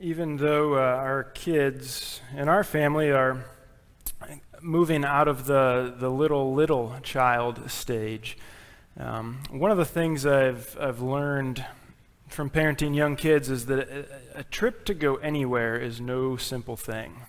even 0.00 0.38
though 0.38 0.74
uh, 0.76 0.78
our 0.78 1.24
kids 1.24 2.22
and 2.34 2.48
our 2.48 2.64
family 2.64 3.10
are 3.10 3.44
moving 4.62 5.04
out 5.04 5.28
of 5.28 5.44
the, 5.44 5.94
the 5.98 6.08
little, 6.08 6.54
little 6.54 6.96
child 7.02 7.70
stage, 7.70 8.38
um, 8.98 9.42
one 9.50 9.70
of 9.70 9.76
the 9.76 9.84
things 9.84 10.24
I've, 10.24 10.74
I've 10.80 11.02
learned 11.02 11.66
from 12.28 12.48
parenting 12.48 12.96
young 12.96 13.14
kids 13.14 13.50
is 13.50 13.66
that 13.66 13.90
a, 13.90 14.38
a 14.38 14.42
trip 14.44 14.86
to 14.86 14.94
go 14.94 15.16
anywhere 15.16 15.76
is 15.76 16.00
no 16.00 16.38
simple 16.38 16.76
thing. 16.76 17.20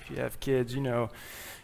If 0.00 0.10
you 0.10 0.16
have 0.16 0.40
kids, 0.40 0.74
you 0.74 0.80
know 0.80 1.10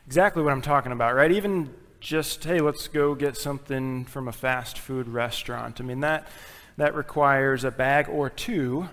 exactly 0.06 0.42
what 0.42 0.52
I'm 0.52 0.62
talking 0.62 0.92
about, 0.92 1.14
right? 1.14 1.32
Even 1.32 1.72
just, 2.00 2.45
hey, 2.45 2.61
let's 2.61 2.86
go 2.86 3.14
get 3.14 3.34
something 3.38 4.04
from 4.04 4.29
a 4.29 4.32
fast 4.32 4.79
food 4.79 5.08
restaurant. 5.08 5.80
I 5.80 5.85
mean, 5.85 6.00
that, 6.00 6.29
that 6.77 6.94
requires 6.94 7.64
a 7.64 7.71
bag 7.71 8.11
or 8.11 8.29
two 8.29 8.90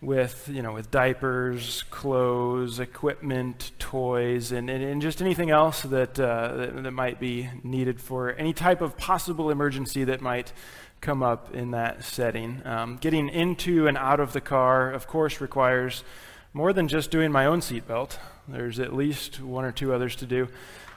with 0.00 0.48
you 0.52 0.62
know 0.62 0.72
with 0.72 0.90
diapers, 0.90 1.84
clothes, 1.90 2.78
equipment, 2.78 3.72
toys, 3.78 4.52
and, 4.52 4.68
and, 4.68 4.82
and 4.82 5.00
just 5.02 5.22
anything 5.22 5.50
else 5.50 5.82
that, 5.82 6.18
uh, 6.20 6.56
that, 6.56 6.82
that 6.82 6.90
might 6.90 7.18
be 7.18 7.48
needed 7.62 8.00
for 8.00 8.32
any 8.32 8.52
type 8.52 8.80
of 8.80 8.96
possible 8.96 9.50
emergency 9.50 10.04
that 10.04 10.20
might 10.20 10.52
come 11.00 11.22
up 11.22 11.54
in 11.54 11.70
that 11.72 12.04
setting. 12.04 12.62
Um, 12.66 12.96
getting 12.96 13.28
into 13.28 13.86
and 13.86 13.96
out 13.96 14.20
of 14.20 14.32
the 14.32 14.40
car, 14.40 14.90
of 14.90 15.06
course, 15.06 15.40
requires 15.40 16.04
more 16.52 16.72
than 16.72 16.88
just 16.88 17.10
doing 17.10 17.30
my 17.30 17.46
own 17.46 17.60
seatbelt. 17.60 18.18
There's 18.48 18.80
at 18.80 18.94
least 18.94 19.40
one 19.40 19.64
or 19.64 19.72
two 19.72 19.92
others 19.92 20.16
to 20.16 20.26
do. 20.26 20.48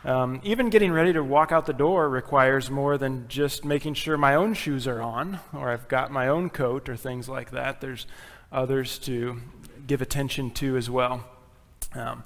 Um, 0.05 0.39
even 0.43 0.69
getting 0.69 0.93
ready 0.93 1.11
to 1.11 1.21
walk 1.21 1.51
out 1.51 1.65
the 1.65 1.73
door 1.73 2.07
requires 2.07 2.71
more 2.71 2.97
than 2.97 3.27
just 3.27 3.65
making 3.65 3.95
sure 3.95 4.17
my 4.17 4.35
own 4.35 4.53
shoes 4.53 4.87
are 4.87 5.01
on 5.01 5.39
or 5.51 5.69
I've 5.69 5.89
got 5.89 6.09
my 6.09 6.29
own 6.29 6.49
coat 6.49 6.87
or 6.87 6.95
things 6.95 7.27
like 7.27 7.51
that. 7.51 7.81
There's 7.81 8.07
others 8.51 8.97
to 8.99 9.41
give 9.87 10.01
attention 10.01 10.51
to 10.51 10.77
as 10.77 10.89
well. 10.89 11.23
Um, 11.93 12.23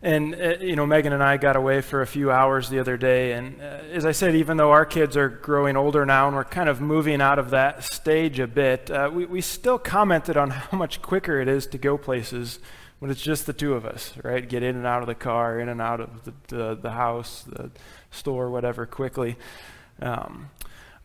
and, 0.00 0.34
uh, 0.34 0.58
you 0.60 0.76
know, 0.76 0.86
Megan 0.86 1.12
and 1.12 1.22
I 1.22 1.38
got 1.38 1.56
away 1.56 1.80
for 1.80 2.02
a 2.02 2.06
few 2.06 2.30
hours 2.30 2.68
the 2.68 2.78
other 2.78 2.96
day. 2.96 3.32
And 3.32 3.60
uh, 3.60 3.64
as 3.92 4.06
I 4.06 4.12
said, 4.12 4.36
even 4.36 4.56
though 4.56 4.70
our 4.70 4.84
kids 4.84 5.16
are 5.16 5.28
growing 5.28 5.76
older 5.76 6.06
now 6.06 6.28
and 6.28 6.36
we're 6.36 6.44
kind 6.44 6.68
of 6.68 6.80
moving 6.80 7.20
out 7.20 7.38
of 7.40 7.50
that 7.50 7.82
stage 7.82 8.38
a 8.38 8.46
bit, 8.46 8.90
uh, 8.90 9.10
we, 9.12 9.26
we 9.26 9.40
still 9.40 9.78
commented 9.78 10.36
on 10.36 10.50
how 10.50 10.78
much 10.78 11.02
quicker 11.02 11.40
it 11.40 11.48
is 11.48 11.66
to 11.68 11.78
go 11.78 11.98
places 11.98 12.60
when 13.00 13.10
it's 13.10 13.20
just 13.20 13.46
the 13.46 13.52
two 13.52 13.74
of 13.74 13.84
us, 13.84 14.12
right? 14.22 14.48
Get 14.48 14.62
in 14.62 14.76
and 14.76 14.86
out 14.86 15.02
of 15.02 15.08
the 15.08 15.14
car, 15.14 15.58
in 15.58 15.68
and 15.68 15.80
out 15.80 16.00
of 16.00 16.24
the, 16.24 16.32
the, 16.48 16.74
the 16.76 16.90
house, 16.90 17.44
the 17.48 17.70
store, 18.10 18.50
whatever, 18.50 18.86
quickly. 18.86 19.36
Um, 20.00 20.50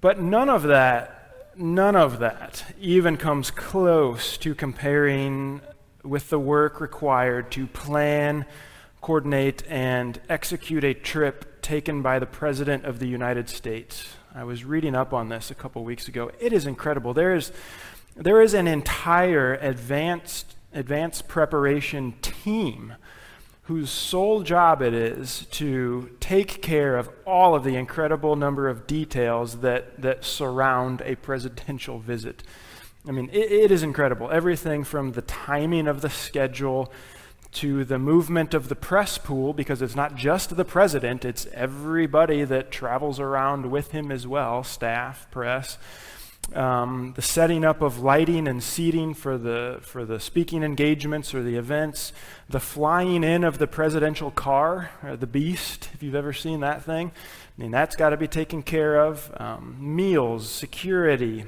but 0.02 0.20
none 0.20 0.50
of 0.50 0.64
that 0.64 1.23
none 1.56 1.96
of 1.96 2.20
that 2.20 2.74
even 2.80 3.18
comes 3.18 3.52
close 3.52 4.38
to 4.38 4.56
comparing 4.56 5.62
with 6.04 6.30
the 6.30 6.40
work 6.40 6.82
required 6.82 7.52
to 7.52 7.68
plan, 7.68 8.46
coordinate, 9.02 9.64
and 9.70 10.20
execute 10.30 10.84
a 10.84 10.94
trip 10.94 11.62
taken 11.62 12.02
by 12.02 12.20
the 12.20 12.26
President 12.26 12.86
of 12.86 13.00
the 13.00 13.08
United 13.08 13.50
States. 13.50 14.16
I 14.36 14.44
was 14.44 14.66
reading 14.66 14.96
up 14.96 15.14
on 15.14 15.30
this 15.30 15.52
a 15.52 15.56
couple 15.56 15.84
weeks 15.84 16.08
ago. 16.08 16.32
It 16.40 16.54
is 16.54 16.66
incredible. 16.66 17.14
There 17.14 17.36
is, 17.36 17.52
there 18.16 18.42
is 18.42 18.54
an 18.54 18.68
entire 18.68 19.54
advanced, 19.56 20.56
advanced 20.74 21.28
preparation 21.28 22.16
team 22.22 22.96
whose 23.64 23.90
sole 23.90 24.44
job 24.44 24.82
it 24.82 24.94
is 24.94 25.46
to 25.52 26.10
take 26.20 26.62
care 26.62 26.98
of 26.98 27.10
all 27.26 27.56
of 27.56 27.64
the 27.64 27.76
incredible 27.76 28.36
number 28.36 28.68
of 28.68 28.86
details 28.86 29.60
that, 29.60 30.02
that 30.02 30.26
surround 30.26 31.02
a 31.06 31.16
presidential 31.16 32.00
visit. 32.00 32.44
I 33.08 33.12
mean, 33.12 33.30
it, 33.32 33.52
it 33.52 33.72
is 33.72 33.82
incredible. 33.82 34.30
Everything 34.32 34.84
from 34.84 35.14
the 35.14 35.22
timing 35.22 35.88
of 35.88 36.02
the 36.02 36.10
schedule 36.10 36.92
to 37.54 37.86
the 37.86 38.00
movement 38.00 38.54
of 38.54 38.68
the 38.68 38.76
press 38.76 39.18
pool, 39.18 39.54
because 39.54 39.82
it's 39.82 39.96
not 39.96 40.16
just 40.16 40.56
the 40.58 40.66
president, 40.66 41.24
it's 41.24 41.48
everybody 41.54 42.44
that 42.44 42.72
travels 42.72 43.20
around 43.20 43.70
with 43.70 43.92
him 43.92 44.12
as 44.12 44.28
well 44.28 44.64
staff, 44.64 45.30
press 45.32 45.78
um, 46.54 47.14
the 47.16 47.22
setting 47.22 47.64
up 47.64 47.82
of 47.82 48.00
lighting 48.00 48.48
and 48.48 48.62
seating 48.62 49.14
for 49.14 49.38
the, 49.38 49.80
for 49.82 50.06
the 50.06 50.20
speaking 50.20 50.64
engagements 50.64 51.34
or 51.34 51.42
the 51.42 51.56
events, 51.56 52.14
the 52.50 52.60
flying 52.60 53.24
in 53.24 53.44
of 53.44 53.58
the 53.58 53.68
presidential 53.68 54.30
car, 54.30 54.92
or 55.04 55.16
the 55.16 55.28
beast, 55.28 55.90
if 55.94 56.04
you've 56.04 56.16
ever 56.16 56.34
seen 56.34 56.60
that 56.60 56.84
thing. 56.84 57.12
I 57.58 57.62
mean, 57.62 57.72
that's 57.72 57.96
got 57.96 58.10
to 58.10 58.18
be 58.18 58.28
taken 58.28 58.62
care 58.62 58.98
of. 58.98 59.32
Um, 59.38 59.78
meals, 59.80 60.50
security, 60.50 61.46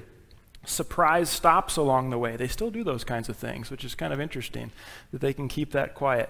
surprise 0.66 1.30
stops 1.30 1.78
along 1.78 2.10
the 2.10 2.18
way. 2.18 2.36
They 2.36 2.48
still 2.48 2.72
do 2.72 2.84
those 2.84 3.04
kinds 3.04 3.30
of 3.30 3.38
things, 3.38 3.70
which 3.70 3.84
is 3.84 3.96
kind 3.96 4.14
of 4.14 4.20
interesting 4.20 4.72
that 5.12 5.22
they 5.22 5.34
can 5.34 5.48
keep 5.48 5.72
that 5.72 5.94
quiet. 5.94 6.30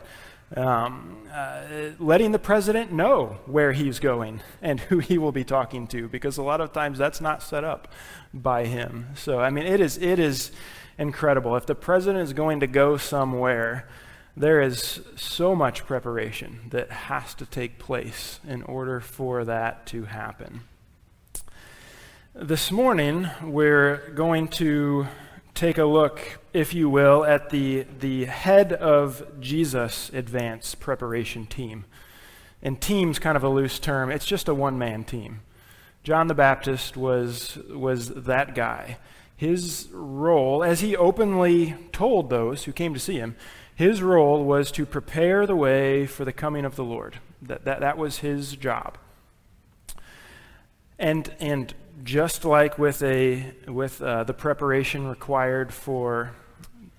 Um, 0.56 1.18
uh, 1.34 1.64
letting 1.98 2.32
the 2.32 2.40
president 2.40 2.92
know 2.92 3.40
where 3.48 3.74
he's 3.74 4.00
going 4.00 4.42
and 4.62 4.80
who 4.80 5.00
he 5.00 5.18
will 5.18 5.32
be 5.32 5.44
talking 5.44 5.88
to, 5.88 6.08
because 6.08 6.38
a 6.38 6.44
lot 6.44 6.62
of 6.62 6.72
times 6.72 7.00
that's 7.00 7.20
not 7.20 7.42
set 7.42 7.64
up 7.64 7.88
by 8.32 8.66
him. 8.66 9.08
So, 9.16 9.40
I 9.40 9.50
mean, 9.50 9.66
it 9.66 9.82
is, 9.82 9.98
it 9.98 10.20
is 10.20 10.52
incredible. 11.00 11.56
If 11.56 11.66
the 11.66 11.76
president 11.76 12.24
is 12.24 12.34
going 12.34 12.60
to 12.60 12.68
go 12.68 12.96
somewhere, 12.96 13.88
there 14.38 14.62
is 14.62 15.02
so 15.16 15.56
much 15.56 15.86
preparation 15.86 16.60
that 16.70 16.92
has 16.92 17.34
to 17.36 17.46
take 17.46 17.80
place 17.80 18.40
in 18.48 18.62
order 18.64 19.00
for 19.00 19.46
that 19.46 19.88
to 19.88 20.04
happen. 20.04 20.62
This 22.36 22.72
morning, 22.72 23.30
we're 23.44 24.12
going 24.14 24.50
to 24.50 25.08
take 25.56 25.78
a 25.78 25.86
look, 25.86 26.40
if 26.54 26.74
you 26.74 26.90
will, 26.90 27.24
at 27.24 27.50
the, 27.50 27.88
the 28.00 28.26
head 28.26 28.74
of 28.74 29.40
Jesus 29.40 30.12
advance 30.14 30.76
preparation 30.76 31.46
team. 31.46 31.86
And 32.62 32.80
team's 32.80 33.20
kind 33.20 33.38
of 33.38 33.44
a 33.44 33.50
loose 33.50 33.80
term, 33.80 34.12
it's 34.12 34.26
just 34.26 34.48
a 34.48 34.54
one 34.54 34.78
man 34.78 35.04
team. 35.04 35.42
John 36.04 36.28
the 36.28 36.36
Baptist 36.36 36.96
was, 36.96 37.58
was 37.70 38.10
that 38.10 38.54
guy. 38.54 38.98
His 39.36 39.88
role, 39.92 40.64
as 40.64 40.82
he 40.82 40.96
openly 40.96 41.76
told 41.92 42.30
those 42.30 42.66
who 42.66 42.72
came 42.72 42.94
to 42.94 43.00
see 43.00 43.18
him, 43.18 43.36
his 43.76 44.02
role 44.02 44.46
was 44.46 44.72
to 44.72 44.86
prepare 44.86 45.48
the 45.48 45.56
way 45.56 46.06
for 46.06 46.24
the 46.24 46.32
coming 46.32 46.64
of 46.64 46.76
the 46.76 46.84
Lord. 46.84 47.20
That, 47.42 47.66
that, 47.66 47.80
that 47.80 47.98
was 47.98 48.20
his 48.20 48.56
job. 48.56 48.98
And, 50.98 51.34
and 51.40 51.74
just 52.06 52.46
like 52.46 52.78
with, 52.78 53.02
a, 53.02 53.52
with 53.68 54.00
uh, 54.00 54.24
the 54.24 54.34
preparation 54.34 55.08
required 55.08 55.74
for 55.74 56.34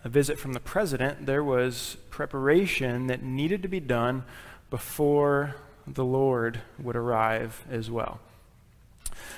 a 0.02 0.08
visit 0.08 0.36
from 0.36 0.52
the 0.52 0.60
president, 0.60 1.26
there 1.26 1.44
was 1.44 1.96
preparation 2.10 3.06
that 3.06 3.22
needed 3.22 3.62
to 3.62 3.68
be 3.68 3.78
done 3.78 4.24
before 4.68 5.54
the 5.86 6.04
Lord 6.04 6.60
would 6.80 6.96
arrive 6.96 7.64
as 7.70 7.88
well. 7.88 8.18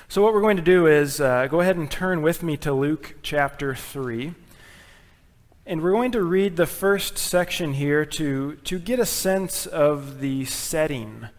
So, 0.07 0.23
what 0.23 0.33
we're 0.33 0.41
going 0.41 0.57
to 0.57 0.63
do 0.63 0.87
is 0.87 1.21
uh, 1.21 1.45
go 1.45 1.61
ahead 1.61 1.77
and 1.77 1.89
turn 1.89 2.23
with 2.23 2.41
me 2.41 2.57
to 2.57 2.73
Luke 2.73 3.17
chapter 3.21 3.75
3. 3.75 4.33
And 5.67 5.83
we're 5.83 5.91
going 5.91 6.11
to 6.13 6.23
read 6.23 6.55
the 6.55 6.65
first 6.65 7.19
section 7.19 7.73
here 7.73 8.03
to, 8.03 8.55
to 8.55 8.79
get 8.79 8.99
a 8.99 9.05
sense 9.05 9.67
of 9.67 10.19
the 10.19 10.45
setting 10.45 11.29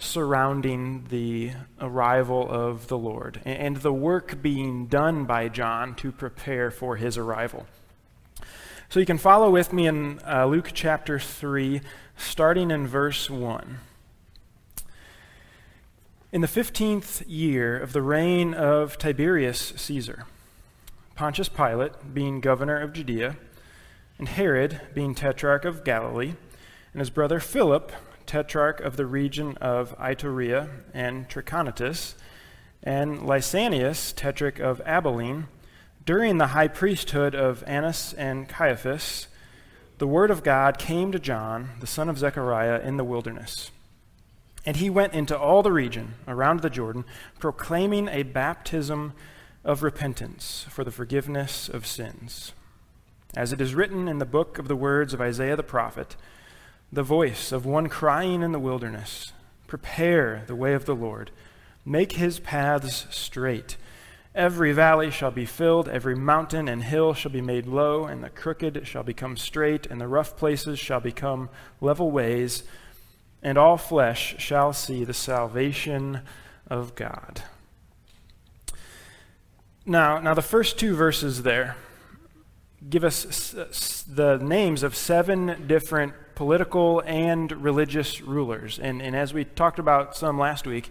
surrounding 0.00 1.04
the 1.10 1.52
arrival 1.80 2.50
of 2.50 2.88
the 2.88 2.98
Lord 2.98 3.40
and 3.44 3.76
the 3.76 3.92
work 3.92 4.42
being 4.42 4.86
done 4.86 5.24
by 5.24 5.48
John 5.48 5.94
to 5.96 6.10
prepare 6.10 6.70
for 6.70 6.96
his 6.96 7.16
arrival. 7.16 7.66
So 8.88 8.98
you 8.98 9.06
can 9.06 9.18
follow 9.18 9.50
with 9.50 9.72
me 9.72 9.86
in 9.86 10.18
uh, 10.26 10.46
Luke 10.46 10.70
chapter 10.74 11.18
3, 11.18 11.80
starting 12.16 12.70
in 12.72 12.88
verse 12.88 13.30
1. 13.30 13.78
In 16.32 16.40
the 16.40 16.48
fifteenth 16.48 17.26
year 17.28 17.78
of 17.78 17.92
the 17.92 18.02
reign 18.02 18.54
of 18.54 18.98
Tiberius 18.98 19.72
Caesar, 19.76 20.26
Pontius 21.14 21.48
Pilate 21.48 22.14
being 22.14 22.40
governor 22.40 22.80
of 22.80 22.92
Judea, 22.92 23.36
and 24.18 24.28
Herod 24.28 24.80
being 24.94 25.14
tetrarch 25.14 25.64
of 25.64 25.84
Galilee, 25.84 26.34
and 26.92 27.00
his 27.00 27.10
brother 27.10 27.40
Philip, 27.40 27.92
tetrarch 28.30 28.80
of 28.80 28.96
the 28.96 29.06
region 29.06 29.56
of 29.56 29.92
Iturea 29.98 30.68
and 30.94 31.28
Trachonitis, 31.28 32.14
and 32.80 33.22
Lysanias, 33.22 34.14
tetrarch 34.14 34.60
of 34.60 34.80
Abilene, 34.86 35.48
during 36.06 36.38
the 36.38 36.46
high 36.46 36.68
priesthood 36.68 37.34
of 37.34 37.64
Annas 37.66 38.12
and 38.12 38.48
Caiaphas, 38.48 39.26
the 39.98 40.06
word 40.06 40.30
of 40.30 40.44
God 40.44 40.78
came 40.78 41.10
to 41.10 41.18
John, 41.18 41.70
the 41.80 41.88
son 41.88 42.08
of 42.08 42.18
Zechariah, 42.18 42.78
in 42.78 42.98
the 42.98 43.04
wilderness. 43.04 43.72
And 44.64 44.76
he 44.76 44.88
went 44.88 45.12
into 45.12 45.36
all 45.36 45.64
the 45.64 45.72
region 45.72 46.14
around 46.28 46.60
the 46.60 46.70
Jordan, 46.70 47.04
proclaiming 47.40 48.06
a 48.06 48.22
baptism 48.22 49.12
of 49.64 49.82
repentance 49.82 50.66
for 50.70 50.84
the 50.84 50.92
forgiveness 50.92 51.68
of 51.68 51.84
sins. 51.84 52.52
As 53.34 53.52
it 53.52 53.60
is 53.60 53.74
written 53.74 54.06
in 54.06 54.18
the 54.18 54.24
book 54.24 54.56
of 54.56 54.68
the 54.68 54.76
words 54.76 55.12
of 55.12 55.20
Isaiah 55.20 55.56
the 55.56 55.64
prophet, 55.64 56.14
the 56.92 57.02
voice 57.02 57.52
of 57.52 57.66
one 57.66 57.88
crying 57.88 58.42
in 58.42 58.52
the 58.52 58.58
wilderness, 58.58 59.32
Prepare 59.66 60.44
the 60.46 60.56
way 60.56 60.74
of 60.74 60.84
the 60.84 60.94
Lord, 60.94 61.30
make 61.84 62.12
his 62.12 62.40
paths 62.40 63.06
straight, 63.10 63.76
Every 64.34 64.72
valley 64.72 65.10
shall 65.10 65.32
be 65.32 65.44
filled, 65.44 65.88
every 65.88 66.14
mountain 66.14 66.68
and 66.68 66.84
hill 66.84 67.14
shall 67.14 67.32
be 67.32 67.40
made 67.40 67.66
low, 67.66 68.04
and 68.04 68.22
the 68.22 68.30
crooked 68.30 68.86
shall 68.86 69.02
become 69.02 69.36
straight, 69.36 69.86
and 69.86 70.00
the 70.00 70.06
rough 70.06 70.36
places 70.36 70.78
shall 70.78 71.00
become 71.00 71.50
level 71.80 72.12
ways, 72.12 72.62
and 73.42 73.58
all 73.58 73.76
flesh 73.76 74.36
shall 74.38 74.72
see 74.72 75.02
the 75.02 75.14
salvation 75.14 76.20
of 76.68 76.94
God. 76.94 77.42
Now, 79.84 80.20
now 80.20 80.34
the 80.34 80.42
first 80.42 80.78
two 80.78 80.94
verses 80.94 81.42
there 81.42 81.76
give 82.88 83.02
us 83.02 84.04
the 84.08 84.38
names 84.38 84.84
of 84.84 84.94
seven 84.94 85.66
different 85.66 86.14
political 86.40 87.02
and 87.04 87.52
religious 87.62 88.22
rulers. 88.22 88.78
And, 88.78 89.02
and 89.02 89.14
as 89.14 89.34
we 89.34 89.44
talked 89.44 89.78
about 89.78 90.16
some 90.16 90.38
last 90.38 90.66
week, 90.66 90.88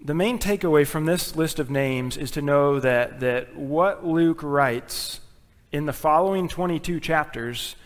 the 0.00 0.14
main 0.14 0.38
takeaway 0.38 0.86
from 0.86 1.04
this 1.04 1.36
list 1.36 1.58
of 1.58 1.68
names 1.68 2.16
is 2.16 2.30
to 2.30 2.40
know 2.40 2.80
that, 2.80 3.20
that 3.20 3.54
what 3.54 4.06
Luke 4.06 4.42
writes 4.42 5.20
in 5.72 5.84
the 5.84 5.92
following 5.92 6.48
22 6.48 7.00
chapters 7.00 7.76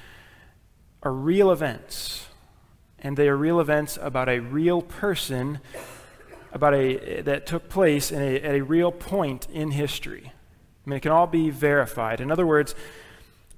are 1.02 1.12
real 1.12 1.50
events. 1.50 2.28
And 3.00 3.17
they 3.17 3.28
are 3.28 3.37
real 3.37 3.58
events 3.58 3.99
about 4.00 4.28
a 4.28 4.38
real 4.38 4.81
person 4.81 5.58
about 6.52 6.72
a, 6.72 7.22
that 7.22 7.46
took 7.46 7.69
place 7.69 8.12
a, 8.12 8.40
at 8.44 8.55
a 8.55 8.61
real 8.61 8.93
point 8.93 9.49
in 9.52 9.72
history. 9.72 10.32
I 10.87 10.88
mean, 10.88 10.99
it 10.99 11.00
can 11.00 11.11
all 11.11 11.26
be 11.26 11.50
verified. 11.50 12.20
In 12.20 12.31
other 12.31 12.46
words, 12.46 12.76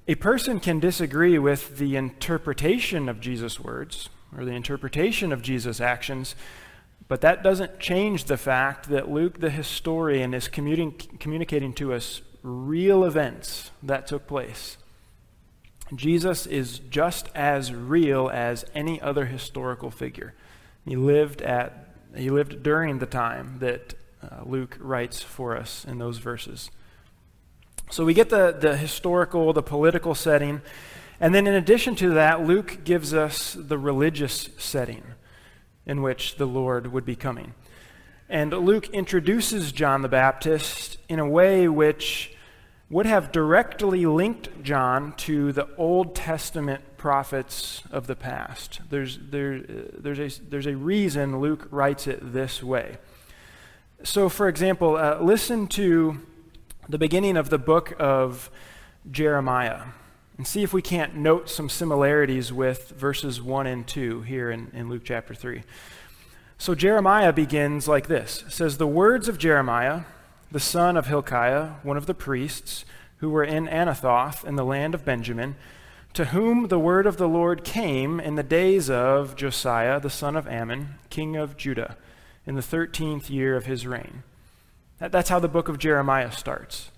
a 0.08 0.14
person 0.16 0.58
can 0.60 0.80
disagree 0.80 1.38
with 1.38 1.78
the 1.78 1.96
interpretation 1.96 3.08
of 3.08 3.20
Jesus' 3.20 3.60
words 3.60 4.08
or 4.36 4.44
the 4.44 4.52
interpretation 4.52 5.32
of 5.32 5.42
Jesus' 5.42 5.80
actions, 5.80 6.34
but 7.08 7.20
that 7.20 7.42
doesn't 7.42 7.78
change 7.78 8.24
the 8.24 8.36
fact 8.36 8.88
that 8.88 9.10
Luke, 9.10 9.40
the 9.40 9.50
historian, 9.50 10.34
is 10.34 10.48
communicating 10.48 11.72
to 11.74 11.92
us 11.92 12.22
real 12.42 13.04
events 13.04 13.70
that 13.82 14.06
took 14.06 14.26
place. 14.26 14.76
Jesus 15.94 16.46
is 16.46 16.78
just 16.78 17.28
as 17.34 17.72
real 17.72 18.30
as 18.32 18.64
any 18.74 19.00
other 19.00 19.26
historical 19.26 19.90
figure. 19.90 20.34
He 20.84 20.96
lived 20.96 21.42
at 21.42 21.88
he 22.14 22.28
lived 22.28 22.62
during 22.62 22.98
the 22.98 23.06
time 23.06 23.56
that 23.60 23.94
uh, 24.22 24.42
Luke 24.44 24.76
writes 24.80 25.22
for 25.22 25.56
us 25.56 25.86
in 25.86 25.98
those 25.98 26.18
verses. 26.18 26.70
So 27.90 28.04
we 28.04 28.14
get 28.14 28.30
the, 28.30 28.56
the 28.58 28.76
historical, 28.76 29.52
the 29.52 29.62
political 29.62 30.14
setting. 30.14 30.62
And 31.20 31.34
then, 31.34 31.46
in 31.46 31.54
addition 31.54 31.94
to 31.96 32.10
that, 32.14 32.44
Luke 32.44 32.78
gives 32.84 33.14
us 33.14 33.54
the 33.58 33.78
religious 33.78 34.48
setting 34.58 35.02
in 35.86 36.02
which 36.02 36.36
the 36.36 36.46
Lord 36.46 36.92
would 36.92 37.04
be 37.04 37.16
coming. 37.16 37.54
And 38.28 38.52
Luke 38.52 38.88
introduces 38.90 39.72
John 39.72 40.02
the 40.02 40.08
Baptist 40.08 40.96
in 41.08 41.18
a 41.18 41.28
way 41.28 41.68
which 41.68 42.34
would 42.88 43.06
have 43.06 43.32
directly 43.32 44.04
linked 44.04 44.62
John 44.62 45.14
to 45.16 45.52
the 45.52 45.68
Old 45.76 46.14
Testament 46.14 46.82
prophets 46.98 47.82
of 47.90 48.06
the 48.06 48.14
past. 48.14 48.80
There's, 48.90 49.18
there, 49.18 49.60
there's, 49.60 50.18
a, 50.18 50.42
there's 50.42 50.66
a 50.66 50.76
reason 50.76 51.40
Luke 51.40 51.68
writes 51.70 52.06
it 52.06 52.32
this 52.32 52.62
way. 52.62 52.98
So, 54.02 54.28
for 54.28 54.48
example, 54.48 54.96
uh, 54.96 55.20
listen 55.20 55.68
to 55.68 56.20
the 56.88 56.98
beginning 56.98 57.36
of 57.36 57.48
the 57.48 57.58
book 57.58 57.94
of 57.98 58.50
Jeremiah 59.10 59.82
and 60.36 60.46
see 60.46 60.62
if 60.62 60.72
we 60.72 60.82
can't 60.82 61.14
note 61.14 61.48
some 61.48 61.68
similarities 61.68 62.52
with 62.52 62.90
verses 62.90 63.40
1 63.40 63.66
and 63.66 63.86
2 63.86 64.22
here 64.22 64.50
in, 64.50 64.70
in 64.74 64.88
Luke 64.88 65.02
chapter 65.04 65.34
3. 65.34 65.62
So 66.58 66.74
Jeremiah 66.74 67.32
begins 67.32 67.86
like 67.86 68.08
this 68.08 68.42
it 68.46 68.52
says, 68.52 68.78
The 68.78 68.86
words 68.86 69.28
of 69.28 69.38
Jeremiah, 69.38 70.02
the 70.50 70.60
son 70.60 70.96
of 70.96 71.06
Hilkiah, 71.06 71.74
one 71.82 71.96
of 71.96 72.06
the 72.06 72.14
priests, 72.14 72.84
who 73.18 73.30
were 73.30 73.44
in 73.44 73.68
Anathoth 73.68 74.44
in 74.44 74.56
the 74.56 74.64
land 74.64 74.94
of 74.94 75.04
Benjamin, 75.04 75.54
to 76.14 76.26
whom 76.26 76.66
the 76.66 76.78
word 76.78 77.06
of 77.06 77.16
the 77.16 77.28
Lord 77.28 77.62
came 77.62 78.18
in 78.18 78.34
the 78.34 78.42
days 78.42 78.90
of 78.90 79.36
Josiah, 79.36 80.00
the 80.00 80.10
son 80.10 80.34
of 80.34 80.48
Amon, 80.48 80.94
king 81.10 81.36
of 81.36 81.56
Judah, 81.56 81.96
in 82.44 82.56
the 82.56 82.62
thirteenth 82.62 83.30
year 83.30 83.56
of 83.56 83.66
his 83.66 83.86
reign. 83.86 84.24
That, 85.02 85.10
that's 85.10 85.28
how 85.28 85.40
the 85.40 85.48
book 85.48 85.68
of 85.68 85.80
Jeremiah 85.80 86.30
starts. 86.30 86.92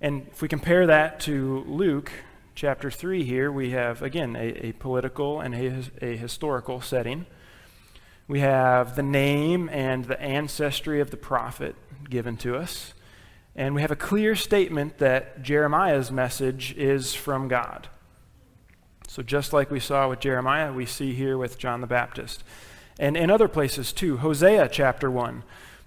And 0.00 0.28
if 0.30 0.42
we 0.42 0.46
compare 0.46 0.86
that 0.86 1.18
to 1.22 1.64
Luke 1.66 2.12
chapter 2.54 2.88
3 2.88 3.24
here, 3.24 3.50
we 3.50 3.70
have, 3.70 4.00
again, 4.00 4.36
a, 4.36 4.68
a 4.68 4.72
political 4.74 5.40
and 5.40 5.52
a, 5.52 5.82
a 6.00 6.16
historical 6.16 6.80
setting. 6.80 7.26
We 8.28 8.38
have 8.38 8.94
the 8.94 9.02
name 9.02 9.68
and 9.70 10.04
the 10.04 10.20
ancestry 10.20 11.00
of 11.00 11.10
the 11.10 11.16
prophet 11.16 11.74
given 12.08 12.36
to 12.36 12.54
us. 12.54 12.94
And 13.56 13.74
we 13.74 13.80
have 13.80 13.90
a 13.90 13.96
clear 13.96 14.36
statement 14.36 14.98
that 14.98 15.42
Jeremiah's 15.42 16.12
message 16.12 16.76
is 16.76 17.12
from 17.12 17.48
God. 17.48 17.88
So, 19.08 19.24
just 19.24 19.52
like 19.52 19.68
we 19.68 19.80
saw 19.80 20.08
with 20.08 20.20
Jeremiah, 20.20 20.72
we 20.72 20.86
see 20.86 21.12
here 21.12 21.36
with 21.36 21.58
John 21.58 21.80
the 21.80 21.88
Baptist. 21.88 22.44
And 23.00 23.16
in 23.16 23.32
other 23.32 23.48
places 23.48 23.92
too. 23.92 24.18
Hosea 24.18 24.68
chapter 24.68 25.10
1. 25.10 25.42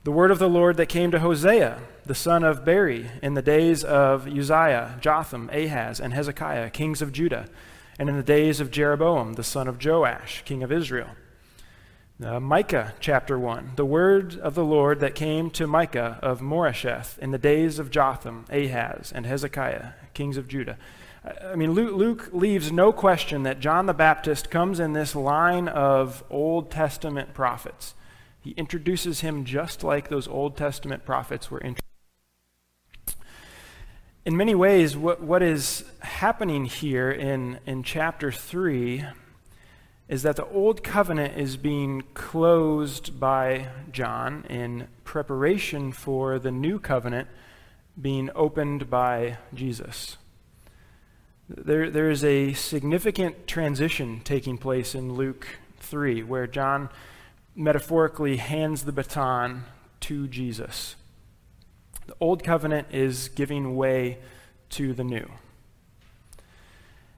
The 0.06 0.12
word 0.14 0.32
of 0.32 0.40
the 0.40 0.48
Lord 0.48 0.78
that 0.78 0.86
came 0.86 1.12
to 1.12 1.20
Hosea, 1.20 1.78
the 2.06 2.16
son 2.16 2.46
of 2.46 2.64
Beeri, 2.64 3.12
in 3.22 3.34
the 3.34 3.42
days 3.42 3.84
of 3.84 4.28
Uzziah, 4.28 4.98
Jotham, 5.02 5.50
Ahaz, 5.52 6.00
and 6.00 6.14
Hezekiah, 6.14 6.70
kings 6.70 7.02
of 7.02 7.12
Judah, 7.12 7.50
and 8.00 8.08
in 8.08 8.16
the 8.16 8.24
days 8.24 8.62
of 8.62 8.72
Jeroboam, 8.72 9.34
the 9.34 9.44
son 9.44 9.68
of 9.68 9.84
Joash, 9.84 10.42
king 10.46 10.64
of 10.64 10.72
Israel. 10.72 11.10
Uh, 12.24 12.40
Micah 12.40 12.94
chapter 13.02 13.38
1. 13.38 13.74
The 13.76 13.86
word 13.86 14.40
of 14.40 14.56
the 14.56 14.64
Lord 14.64 15.02
that 15.02 15.16
came 15.16 15.50
to 15.52 15.68
Micah 15.68 16.18
of 16.22 16.40
Moresheth 16.40 17.20
in 17.20 17.32
the 17.32 17.38
days 17.38 17.78
of 17.78 17.92
Jotham, 17.92 18.46
Ahaz, 18.50 19.12
and 19.14 19.26
Hezekiah, 19.26 19.92
kings 20.14 20.38
of 20.38 20.48
Judah. 20.48 20.78
I 21.44 21.56
mean, 21.56 21.74
Luke, 21.74 21.94
Luke, 21.94 22.30
leaves 22.32 22.72
no 22.72 22.94
question 22.94 23.44
that 23.44 23.60
John 23.60 23.86
the 23.86 23.94
Baptist 23.94 24.50
comes 24.50 24.80
in 24.80 24.94
this 24.94 25.14
line 25.14 25.68
of 25.68 26.24
Old 26.30 26.72
Testament 26.72 27.34
prophets. 27.34 27.96
He 28.50 28.56
introduces 28.58 29.20
him 29.20 29.46
just 29.46 29.84
like 29.84 30.10
those 30.10 30.28
Old 30.28 30.58
Testament 30.58 31.06
prophets 31.06 31.52
were 31.52 31.60
introduced. 31.60 31.84
In 34.26 34.36
many 34.36 34.56
ways, 34.56 34.98
what, 34.98 35.22
what 35.22 35.44
is 35.44 35.84
happening 36.00 36.66
here 36.66 37.12
in, 37.12 37.60
in 37.68 37.84
chapter 37.84 38.32
3 38.32 39.06
is 40.08 40.24
that 40.24 40.36
the 40.36 40.48
Old 40.48 40.84
Covenant 40.84 41.38
is 41.38 41.58
being 41.58 42.02
closed 42.16 43.20
by 43.20 43.68
John 43.92 44.46
in 44.50 44.88
preparation 45.04 45.92
for 45.92 46.40
the 46.40 46.52
New 46.52 46.80
Covenant 46.80 47.28
being 48.02 48.32
opened 48.34 48.90
by 48.90 49.38
Jesus. 49.54 50.18
There, 51.48 51.92
there 51.92 52.10
is 52.10 52.24
a 52.24 52.54
significant 52.54 53.46
transition 53.46 54.22
taking 54.24 54.58
place 54.58 54.96
in 54.96 55.14
Luke 55.14 55.46
3 55.82 56.24
where 56.24 56.48
John 56.48 56.90
metaphorically 57.56 58.38
hands 58.38 58.84
the 58.84 58.92
baton 58.92 59.66
to 60.02 60.28
Jesus. 60.28 60.96
The 62.08 62.16
old 62.20 62.44
covenant 62.44 62.88
is 62.92 63.30
giving 63.30 63.76
way 63.76 64.18
to 64.72 64.94
the 64.94 65.04
new. 65.04 65.30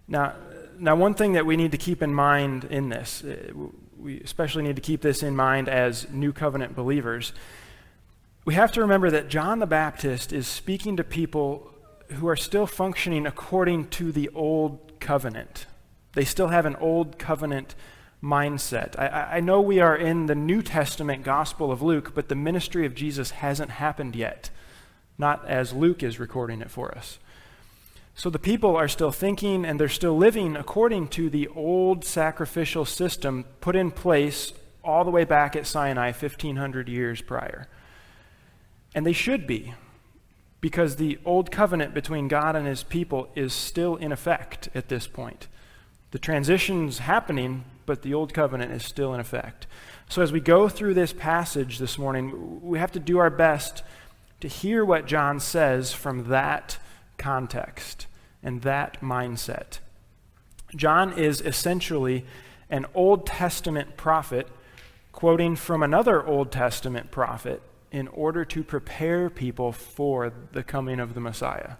Now, 0.07 0.33
now, 0.81 0.95
one 0.95 1.13
thing 1.13 1.33
that 1.33 1.45
we 1.45 1.57
need 1.57 1.71
to 1.73 1.77
keep 1.77 2.01
in 2.01 2.11
mind 2.11 2.63
in 2.63 2.89
this, 2.89 3.23
uh, 3.23 3.53
we 3.99 4.19
especially 4.21 4.63
need 4.63 4.75
to 4.77 4.81
keep 4.81 5.01
this 5.01 5.21
in 5.21 5.35
mind 5.35 5.69
as 5.69 6.09
new 6.09 6.33
covenant 6.33 6.75
believers. 6.75 7.33
We 8.45 8.55
have 8.55 8.71
to 8.71 8.81
remember 8.81 9.11
that 9.11 9.29
John 9.29 9.59
the 9.59 9.67
Baptist 9.67 10.33
is 10.33 10.47
speaking 10.47 10.97
to 10.97 11.03
people 11.03 11.71
who 12.13 12.27
are 12.27 12.35
still 12.35 12.65
functioning 12.65 13.27
according 13.27 13.89
to 13.89 14.11
the 14.11 14.29
old 14.29 14.99
covenant. 14.99 15.67
They 16.13 16.25
still 16.25 16.47
have 16.47 16.65
an 16.65 16.75
old 16.77 17.19
covenant 17.19 17.75
mindset. 18.23 18.97
I, 18.99 19.37
I, 19.37 19.39
know 19.39 19.59
we 19.61 19.79
are 19.79 19.95
in 19.95 20.27
the 20.27 20.35
New 20.35 20.61
Testament 20.61 21.23
Gospel 21.23 21.71
of 21.71 21.81
Luke, 21.81 22.13
but 22.13 22.29
the 22.29 22.35
ministry 22.35 22.85
of 22.85 22.93
Jesus 22.93 23.31
hasn't 23.31 23.71
happened 23.71 24.15
yet, 24.15 24.51
not 25.17 25.47
as 25.47 25.73
Luke 25.73 26.03
is 26.03 26.19
recording 26.19 26.61
it 26.61 26.69
for 26.69 26.95
us. 26.95 27.17
So 28.13 28.29
the 28.29 28.39
people 28.39 28.75
are 28.75 28.87
still 28.87 29.11
thinking 29.11 29.65
and 29.65 29.79
they're 29.79 29.89
still 29.89 30.15
living 30.15 30.55
according 30.55 31.07
to 31.09 31.29
the 31.29 31.47
old 31.47 32.05
sacrificial 32.05 32.85
system 32.85 33.45
put 33.61 33.75
in 33.75 33.89
place 33.89 34.53
all 34.83 35.03
the 35.03 35.11
way 35.11 35.23
back 35.23 35.55
at 35.55 35.65
Sinai 35.65 36.11
1500 36.11 36.89
years 36.89 37.21
prior. 37.21 37.67
And 38.93 39.05
they 39.05 39.13
should 39.13 39.47
be, 39.47 39.73
because 40.59 40.97
the 40.97 41.17
old 41.25 41.49
covenant 41.49 41.93
between 41.93 42.27
God 42.27 42.55
and 42.55 42.67
his 42.67 42.83
people 42.83 43.29
is 43.35 43.53
still 43.53 43.95
in 43.95 44.11
effect 44.11 44.69
at 44.75 44.89
this 44.89 45.07
point. 45.07 45.47
The 46.11 46.19
transition's 46.19 46.99
happening, 46.99 47.63
but 47.85 48.01
the 48.01 48.13
old 48.13 48.33
covenant 48.33 48.71
is 48.71 48.83
still 48.83 49.13
in 49.13 49.19
effect. 49.19 49.67
So 50.09 50.21
as 50.21 50.31
we 50.31 50.39
go 50.39 50.67
through 50.67 50.93
this 50.93 51.13
passage 51.13 51.77
this 51.77 51.97
morning, 51.97 52.61
we 52.61 52.79
have 52.79 52.91
to 52.93 52.99
do 52.99 53.17
our 53.17 53.29
best 53.29 53.83
to 54.41 54.47
hear 54.47 54.83
what 54.83 55.05
John 55.05 55.39
says 55.39 55.93
from 55.93 56.29
that 56.29 56.77
context 57.17 58.07
and 58.43 58.61
that 58.63 58.99
mindset. 59.01 59.79
John 60.75 61.13
is 61.13 61.41
essentially 61.41 62.25
an 62.69 62.85
Old 62.93 63.25
Testament 63.25 63.97
prophet 63.97 64.47
quoting 65.11 65.55
from 65.55 65.83
another 65.83 66.25
Old 66.25 66.51
Testament 66.51 67.11
prophet 67.11 67.61
in 67.91 68.07
order 68.07 68.45
to 68.45 68.63
prepare 68.63 69.29
people 69.29 69.71
for 69.71 70.31
the 70.53 70.63
coming 70.63 70.99
of 70.99 71.13
the 71.13 71.19
Messiah. 71.19 71.73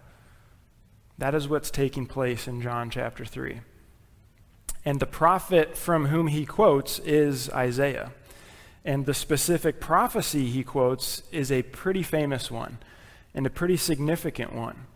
That 1.18 1.34
is 1.34 1.48
what's 1.48 1.70
taking 1.70 2.06
place 2.06 2.46
in 2.46 2.60
John 2.60 2.90
chapter 2.90 3.24
3. 3.24 3.60
And 4.84 4.98
the 4.98 5.06
prophet 5.06 5.76
from 5.76 6.06
whom 6.06 6.26
he 6.26 6.44
quotes 6.44 6.98
is 7.00 7.48
Isaiah. 7.50 8.12
And 8.84 9.06
the 9.06 9.14
specific 9.14 9.80
prophecy 9.80 10.50
he 10.50 10.64
quotes 10.64 11.22
is 11.30 11.52
a 11.52 11.62
pretty 11.62 12.02
famous 12.02 12.50
one 12.50 12.78
and 13.34 13.46
a 13.46 13.50
pretty 13.50 13.76
significant 13.76 14.52
one 14.52 14.86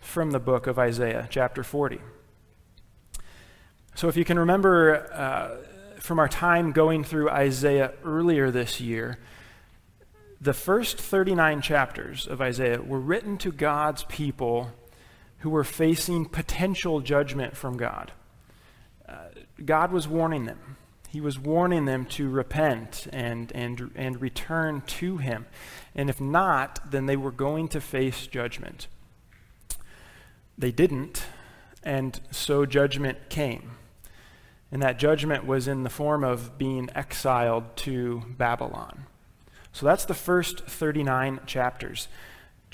from 0.00 0.30
the 0.30 0.38
book 0.38 0.66
of 0.66 0.78
Isaiah, 0.78 1.26
chapter 1.30 1.62
40. 1.62 2.00
So, 3.94 4.08
if 4.08 4.16
you 4.16 4.24
can 4.24 4.38
remember 4.38 5.12
uh, 5.12 6.00
from 6.00 6.18
our 6.18 6.28
time 6.28 6.72
going 6.72 7.04
through 7.04 7.30
Isaiah 7.30 7.92
earlier 8.04 8.50
this 8.50 8.80
year, 8.80 9.18
the 10.40 10.52
first 10.52 10.98
39 10.98 11.62
chapters 11.62 12.26
of 12.26 12.40
Isaiah 12.40 12.82
were 12.82 13.00
written 13.00 13.38
to 13.38 13.52
God's 13.52 14.04
people 14.04 14.72
who 15.38 15.50
were 15.50 15.64
facing 15.64 16.26
potential 16.26 17.00
judgment 17.00 17.56
from 17.56 17.76
God. 17.76 18.12
God 19.62 19.92
was 19.92 20.08
warning 20.08 20.46
them. 20.46 20.76
He 21.08 21.20
was 21.20 21.38
warning 21.38 21.84
them 21.84 22.06
to 22.06 22.28
repent 22.28 23.06
and, 23.12 23.52
and, 23.52 23.92
and 23.94 24.20
return 24.20 24.82
to 24.82 25.18
Him. 25.18 25.46
And 25.94 26.10
if 26.10 26.20
not, 26.20 26.90
then 26.90 27.06
they 27.06 27.16
were 27.16 27.30
going 27.30 27.68
to 27.68 27.80
face 27.80 28.26
judgment. 28.26 28.88
They 30.58 30.72
didn't, 30.72 31.24
and 31.84 32.20
so 32.30 32.66
judgment 32.66 33.28
came. 33.28 33.72
And 34.72 34.82
that 34.82 34.98
judgment 34.98 35.46
was 35.46 35.68
in 35.68 35.84
the 35.84 35.90
form 35.90 36.24
of 36.24 36.58
being 36.58 36.90
exiled 36.96 37.76
to 37.76 38.24
Babylon. 38.36 39.06
So 39.72 39.86
that's 39.86 40.04
the 40.04 40.14
first 40.14 40.66
39 40.66 41.40
chapters. 41.46 42.08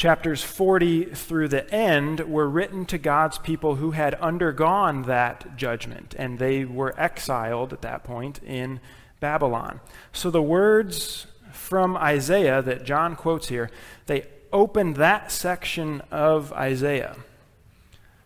Chapters 0.01 0.43
40 0.43 1.15
through 1.15 1.49
the 1.49 1.71
end 1.71 2.21
were 2.21 2.49
written 2.49 2.87
to 2.87 2.97
God's 2.97 3.37
people 3.37 3.75
who 3.75 3.91
had 3.91 4.15
undergone 4.15 5.03
that 5.03 5.59
judgment, 5.59 6.15
and 6.17 6.39
they 6.39 6.65
were 6.65 6.99
exiled 6.99 7.75
at 7.75 7.83
that 7.83 8.03
point 8.03 8.43
in 8.43 8.81
Babylon. 9.21 9.81
So 10.11 10.31
the 10.31 10.41
words 10.41 11.27
from 11.53 11.99
Isaiah 11.99 12.63
that 12.63 12.85
John 12.85 13.15
quotes 13.15 13.49
here, 13.49 13.71
they 14.07 14.27
open 14.55 14.95
that 14.95 15.31
section 15.31 16.01
of 16.11 16.51
Isaiah. 16.55 17.17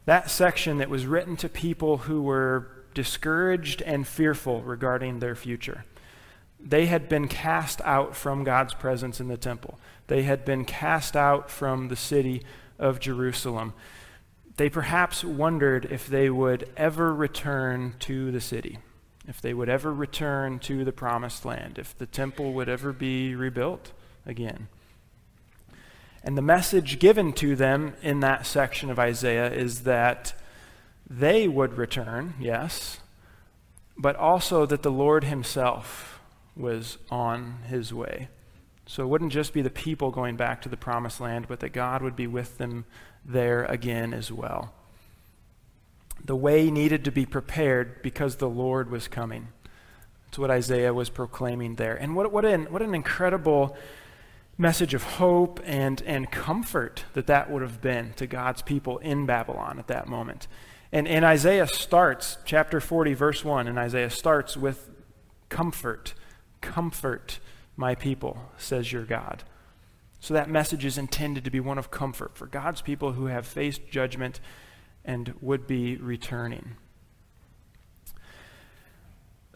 That 0.05 0.31
section 0.31 0.79
that 0.79 0.89
was 0.89 1.07
written 1.07 1.35
to 1.39 1.49
people 1.49 1.97
who 1.97 2.23
were 2.23 2.69
discouraged 2.95 3.83
and 3.83 4.07
fearful 4.07 4.63
regarding 4.63 5.19
their 5.19 5.35
future. 5.35 5.85
They 6.67 6.87
had 6.87 7.11
been 7.11 7.29
cast 7.29 7.83
out 7.83 8.17
from 8.17 8.43
God's 8.43 8.73
presence 8.73 9.21
in 9.21 9.29
the 9.29 9.37
temple. 9.37 9.79
They 10.07 10.23
had 10.23 10.47
been 10.47 10.65
cast 10.65 11.15
out 11.15 11.51
from 11.51 11.89
the 11.89 11.97
city 11.97 12.43
of 12.79 13.01
Jerusalem. 13.01 13.75
They 14.57 14.71
perhaps 14.71 15.23
wondered 15.23 15.85
if 15.91 16.07
they 16.07 16.31
would 16.31 16.71
ever 16.75 17.15
return 17.15 17.97
to 18.01 18.33
the 18.33 18.41
city, 18.41 18.79
if 19.29 19.43
they 19.43 19.53
would 19.53 19.69
ever 19.69 19.93
return 19.93 20.59
to 20.61 20.85
the 20.85 20.93
promised 20.93 21.45
land, 21.45 21.79
if 21.79 21.97
the 21.99 22.07
temple 22.07 22.55
would 22.55 22.71
ever 22.71 22.95
be 22.95 23.35
rebuilt 23.35 23.93
again. 24.25 24.69
And 26.23 26.39
the 26.39 26.43
message 26.43 26.99
given 26.99 27.35
to 27.35 27.55
them 27.55 27.95
in 28.01 28.21
that 28.21 28.47
section 28.47 28.91
of 28.91 28.99
Isaiah 28.99 29.53
is 29.53 29.83
that 29.83 30.33
they 31.11 31.47
would 31.47 31.77
return, 31.77 32.33
yes, 32.41 33.01
but 33.99 34.17
also 34.17 34.65
that 34.65 34.83
the 34.83 34.91
Lord 34.91 35.25
Himself 35.25 36.14
was 36.57 36.99
on 37.11 37.59
His 37.69 37.93
way. 37.93 38.29
So 38.87 39.03
it 39.03 39.07
wouldn't 39.07 39.33
just 39.33 39.53
be 39.53 39.63
the 39.63 39.71
people 39.71 40.11
going 40.11 40.37
back 40.37 40.63
to 40.63 40.69
the 40.69 40.77
promised 40.77 41.21
land, 41.21 41.47
but 41.49 41.61
that 41.61 41.71
God 41.71 42.03
would 42.03 42.17
be 42.17 42.27
with 42.27 42.59
them 42.59 42.85
there 43.25 43.65
again 43.65 44.13
as 44.13 44.31
well. 44.31 44.73
The 46.23 46.37
way 46.37 46.71
needed 46.71 47.05
to 47.05 47.11
be 47.11 47.27
prepared 47.27 48.03
because 48.03 48.37
the 48.37 48.49
Lord 48.49 48.91
was 48.91 49.09
coming. 49.09 49.49
That's 50.27 50.39
what 50.39 50.51
Isaiah 50.51 50.93
was 50.93 51.11
proclaiming 51.11 51.77
there. 51.77 51.95
And 51.95 52.15
what, 52.15 52.31
what, 52.33 52.45
an, 52.45 52.65
what 52.65 52.83
an 52.83 52.95
incredible 52.95 53.77
message 54.57 54.95
of 54.95 55.03
hope 55.03 55.61
and, 55.65 56.03
and 56.03 56.31
comfort 56.31 57.05
that 57.15 57.27
that 57.27 57.51
would 57.51 57.63
have 57.63 57.81
been 57.81 58.13
to 58.15 58.27
God's 58.27 58.63
people 58.63 58.99
in 58.99 59.27
Babylon 59.27 59.79
at 59.79 59.89
that 59.89 60.07
moment. 60.07 60.47
And, 60.93 61.09
and 61.09 61.25
Isaiah 61.25 61.67
starts, 61.67 62.39
chapter 62.45 62.81
40, 62.81 63.15
verse 63.15 63.45
1, 63.45 63.67
and 63.67 63.79
Isaiah 63.79 64.11
starts 64.11 64.57
with 64.57 64.91
comfort. 65.49 66.15
Comfort 66.65 67.39
my 67.77 67.95
people, 67.95 68.51
says 68.57 68.91
your 68.91 69.05
God. 69.05 69.43
So 70.19 70.33
that 70.33 70.49
message 70.49 70.85
is 70.87 70.97
intended 70.97 71.45
to 71.45 71.51
be 71.51 71.61
one 71.61 71.77
of 71.77 71.91
comfort 71.91 72.37
for 72.37 72.47
God's 72.47 72.81
people 72.81 73.13
who 73.13 73.27
have 73.27 73.47
faced 73.47 73.91
judgment 73.91 74.41
and 75.05 75.35
would 75.43 75.67
be 75.67 75.97
returning. 75.97 76.77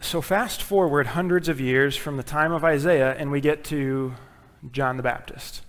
So, 0.01 0.21
fast 0.21 0.61
forward 0.61 1.07
hundreds 1.07 1.49
of 1.49 1.59
years 1.59 1.97
from 1.97 2.17
the 2.17 2.23
time 2.23 2.51
of 2.51 2.63
Isaiah, 2.63 3.15
and 3.17 3.31
we 3.31 3.41
get 3.41 3.63
to 3.65 4.13
John 4.71 4.95
the 4.95 5.03
Baptist. 5.03 5.61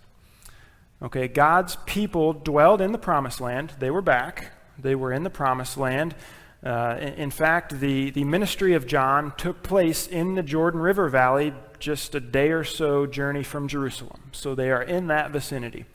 Okay, 1.02 1.26
God's 1.26 1.76
people 1.86 2.34
dwelled 2.34 2.80
in 2.80 2.92
the 2.92 2.98
promised 2.98 3.40
land. 3.40 3.72
They 3.78 3.90
were 3.90 4.02
back, 4.02 4.52
they 4.78 4.94
were 4.94 5.12
in 5.12 5.24
the 5.24 5.30
promised 5.30 5.78
land. 5.78 6.14
Uh, 6.62 6.96
in, 7.16 7.30
fact, 7.30 7.80
the, 7.80 8.10
the 8.10 8.24
ministry 8.24 8.74
of 8.74 8.86
John 8.86 9.32
took 9.38 9.62
place 9.62 10.06
in 10.06 10.34
the 10.34 10.42
Jordan 10.42 10.80
River 10.80 11.08
Valley 11.08 11.54
just 11.78 12.14
a 12.14 12.20
day 12.20 12.50
or 12.50 12.64
so 12.64 13.06
journey 13.06 13.42
from 13.42 13.66
Jerusalem. 13.66 14.30
So 14.32 14.54
they 14.54 14.70
are 14.70 14.82
in 14.82 15.06
that 15.06 15.30
vicinity. 15.30 15.86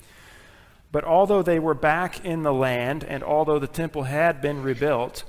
But 0.92 1.04
although 1.04 1.44
they 1.44 1.60
were 1.60 1.76
back 1.76 2.26
in 2.26 2.42
the 2.42 2.54
land 2.54 3.04
and 3.04 3.24
although 3.24 3.60
the 3.60 3.68
temple 3.68 4.04
had 4.04 4.42
been 4.42 4.64
rebuilt, 4.64 5.24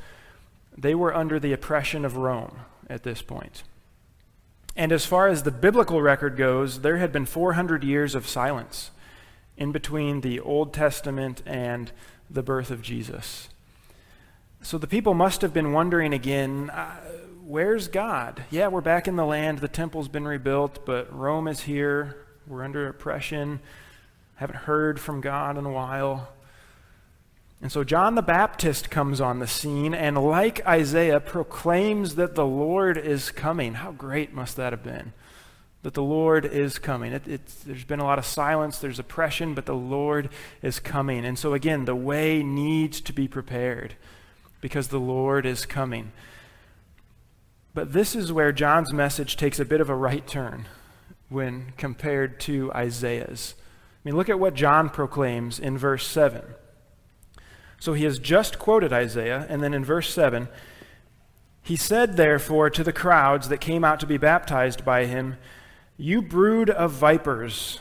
they 0.77 0.95
were 0.95 1.15
under 1.15 1.39
the 1.39 1.53
oppression 1.53 2.05
of 2.05 2.17
Rome 2.17 2.61
at 2.89 3.03
this 3.03 3.21
point. 3.21 3.63
And 4.77 4.93
as 4.93 5.07
far 5.07 5.29
as 5.29 5.43
the 5.43 5.51
biblical 5.51 6.01
record 6.01 6.37
goes, 6.37 6.81
there 6.81 6.99
had 6.99 7.13
been 7.13 7.27
400 7.27 7.83
years 7.83 8.15
of 8.15 8.27
silence 8.27 8.91
in 9.57 9.73
between 9.73 10.21
the 10.21 10.39
Old 10.39 10.73
Testament 10.73 11.43
and 11.47 11.91
the 12.31 12.43
birth 12.43 12.71
of 12.71 12.83
Jesus. 12.83 13.49
So 14.67 14.79
the 14.79 14.89
people 14.89 15.15
must 15.15 15.43
have 15.43 15.55
been 15.55 15.73
wondering 15.73 16.13
again 16.13 16.71
uh, 16.71 16.97
where's 17.45 17.87
God? 17.87 18.43
Yeah, 18.51 18.67
we're 18.67 18.81
back 18.81 19.07
in 19.07 19.15
the 19.15 19.25
land. 19.25 19.61
The 19.61 19.69
temple's 19.69 20.09
been 20.09 20.27
rebuilt, 20.27 20.85
but 20.85 21.17
Rome 21.17 21.47
is 21.47 21.61
here. 21.61 22.27
We're 22.49 22.65
under 22.65 22.89
oppression. 22.89 23.61
Haven't 24.35 24.57
heard 24.57 24.99
from 24.99 25.21
God 25.21 25.57
in 25.57 25.67
a 25.67 25.71
while. 25.71 26.31
And 27.63 27.71
so 27.71 27.85
John 27.85 28.17
the 28.17 28.23
Baptist 28.23 28.91
comes 28.91 29.21
on 29.21 29.39
the 29.39 29.47
scene 29.47 29.95
and, 29.95 30.19
like 30.19 30.67
Isaiah, 30.67 31.21
proclaims 31.21 32.17
that 32.17 32.35
the 32.35 32.45
Lord 32.45 32.99
is 32.99 33.31
coming. 33.31 33.75
How 33.75 33.93
great 33.93 34.35
must 34.35 34.57
that 34.57 34.73
have 34.73 34.83
been? 34.83 35.13
That 35.85 35.95
the 35.95 36.03
Lord 36.03 36.45
is 36.45 36.81
coming. 36.81 37.13
It, 37.13 37.25
there's 37.65 37.85
been 37.85 38.01
a 38.01 38.05
lot 38.05 38.19
of 38.19 38.27
silence, 38.27 38.81
there's 38.81 38.99
oppression, 38.99 39.55
but 39.55 39.67
the 39.67 39.77
Lord 39.77 40.29
is 40.61 40.81
coming. 40.81 41.25
And 41.25 41.39
so, 41.39 41.55
again, 41.55 41.85
the 41.85 41.95
way 41.95 42.43
needs 42.43 43.01
to 43.03 43.13
be 43.13 43.29
prepared 43.29 43.95
because 44.61 44.89
the 44.89 45.01
Lord 45.01 45.47
is 45.47 45.67
coming. 45.67 46.13
But 47.75 47.93
this 47.93 48.17
is 48.17 48.33
where 48.33 48.53
John's 48.53 48.93
message 48.93 49.37
takes 49.37 49.61
a 49.61 49.65
bit 49.65 49.81
of 49.81 49.91
a 49.91 49.95
right 49.95 50.27
turn 50.27 50.67
when 51.29 51.73
compared 51.77 52.41
to 52.41 52.73
Isaiah's. 52.73 53.55
I 53.59 54.09
mean, 54.09 54.17
look 54.17 54.29
at 54.29 54.39
what 54.39 54.55
John 54.55 54.89
proclaims 54.89 55.59
in 55.59 55.77
verse 55.77 56.07
7. 56.07 56.43
So 57.79 57.93
he 57.93 58.05
has 58.05 58.19
just 58.19 58.59
quoted 58.59 58.93
Isaiah, 58.93 59.47
and 59.49 59.63
then 59.63 59.75
in 59.75 59.85
verse 59.85 60.13
7, 60.13 60.49
he 61.63 61.77
said, 61.77 62.17
therefore, 62.17 62.71
to 62.71 62.85
the 62.85 62.93
crowds 62.93 63.49
that 63.49 63.59
came 63.59 63.85
out 63.85 64.01
to 64.01 64.07
be 64.07 64.17
baptized 64.17 64.85
by 64.85 65.07
him, 65.07 65.37
You 65.97 66.23
brood 66.23 66.71
of 66.71 66.93
vipers. 66.93 67.81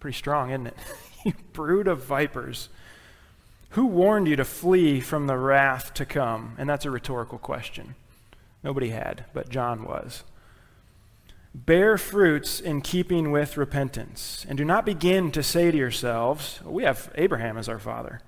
Pretty 0.00 0.16
strong, 0.16 0.50
isn't 0.50 0.66
it? 0.68 0.76
you 1.24 1.32
brood 1.52 1.88
of 1.88 2.04
vipers. 2.04 2.68
Who 3.70 3.86
warned 3.86 4.28
you 4.28 4.36
to 4.36 4.44
flee 4.44 5.00
from 5.00 5.26
the 5.26 5.36
wrath 5.36 5.92
to 5.94 6.06
come? 6.06 6.54
And 6.58 6.68
that's 6.68 6.84
a 6.84 6.90
rhetorical 6.90 7.38
question. 7.38 7.94
Nobody 8.62 8.90
had, 8.90 9.26
but 9.32 9.50
John 9.50 9.84
was. 9.84 10.24
Bear 11.54 11.98
fruits 11.98 12.60
in 12.60 12.82
keeping 12.82 13.30
with 13.30 13.56
repentance, 13.56 14.46
and 14.48 14.56
do 14.56 14.64
not 14.64 14.84
begin 14.84 15.32
to 15.32 15.42
say 15.42 15.70
to 15.70 15.76
yourselves, 15.76 16.60
We 16.64 16.84
have 16.84 17.10
Abraham 17.14 17.56
as 17.56 17.68
our 17.68 17.78
father. 17.78 18.20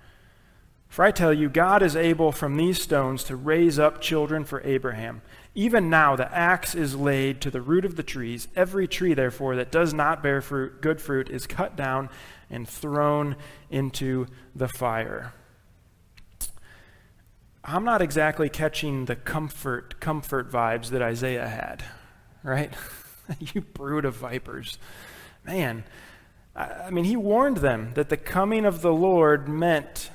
For 0.88 1.04
I 1.04 1.12
tell 1.12 1.32
you, 1.32 1.48
God 1.48 1.82
is 1.82 1.94
able 1.94 2.32
from 2.32 2.56
these 2.56 2.82
stones 2.82 3.22
to 3.24 3.36
raise 3.36 3.78
up 3.78 4.00
children 4.00 4.44
for 4.44 4.60
Abraham. 4.64 5.22
Even 5.54 5.88
now 5.88 6.16
the 6.16 6.32
axe 6.36 6.74
is 6.74 6.96
laid 6.96 7.40
to 7.40 7.50
the 7.50 7.60
root 7.60 7.84
of 7.84 7.94
the 7.94 8.02
trees. 8.02 8.48
Every 8.56 8.88
tree, 8.88 9.14
therefore, 9.14 9.54
that 9.56 9.70
does 9.70 9.94
not 9.94 10.22
bear 10.22 10.40
fruit, 10.40 10.80
good 10.80 11.00
fruit 11.00 11.30
is 11.30 11.46
cut 11.46 11.76
down 11.76 12.10
and 12.50 12.68
thrown 12.68 13.36
into 13.70 14.26
the 14.54 14.68
fire. 14.68 15.32
I'm 17.62 17.84
not 17.84 18.02
exactly 18.02 18.48
catching 18.48 19.04
the 19.04 19.16
comfort 19.16 20.00
comfort 20.00 20.50
vibes 20.50 20.88
that 20.90 21.02
Isaiah 21.02 21.48
had, 21.48 21.84
right? 22.42 22.72
you 23.38 23.60
brood 23.60 24.04
of 24.04 24.16
vipers. 24.16 24.78
Man, 25.44 25.84
I 26.56 26.90
mean, 26.90 27.04
he 27.04 27.16
warned 27.16 27.58
them 27.58 27.92
that 27.94 28.08
the 28.08 28.16
coming 28.16 28.64
of 28.64 28.82
the 28.82 28.92
Lord 28.92 29.48
meant 29.48 30.10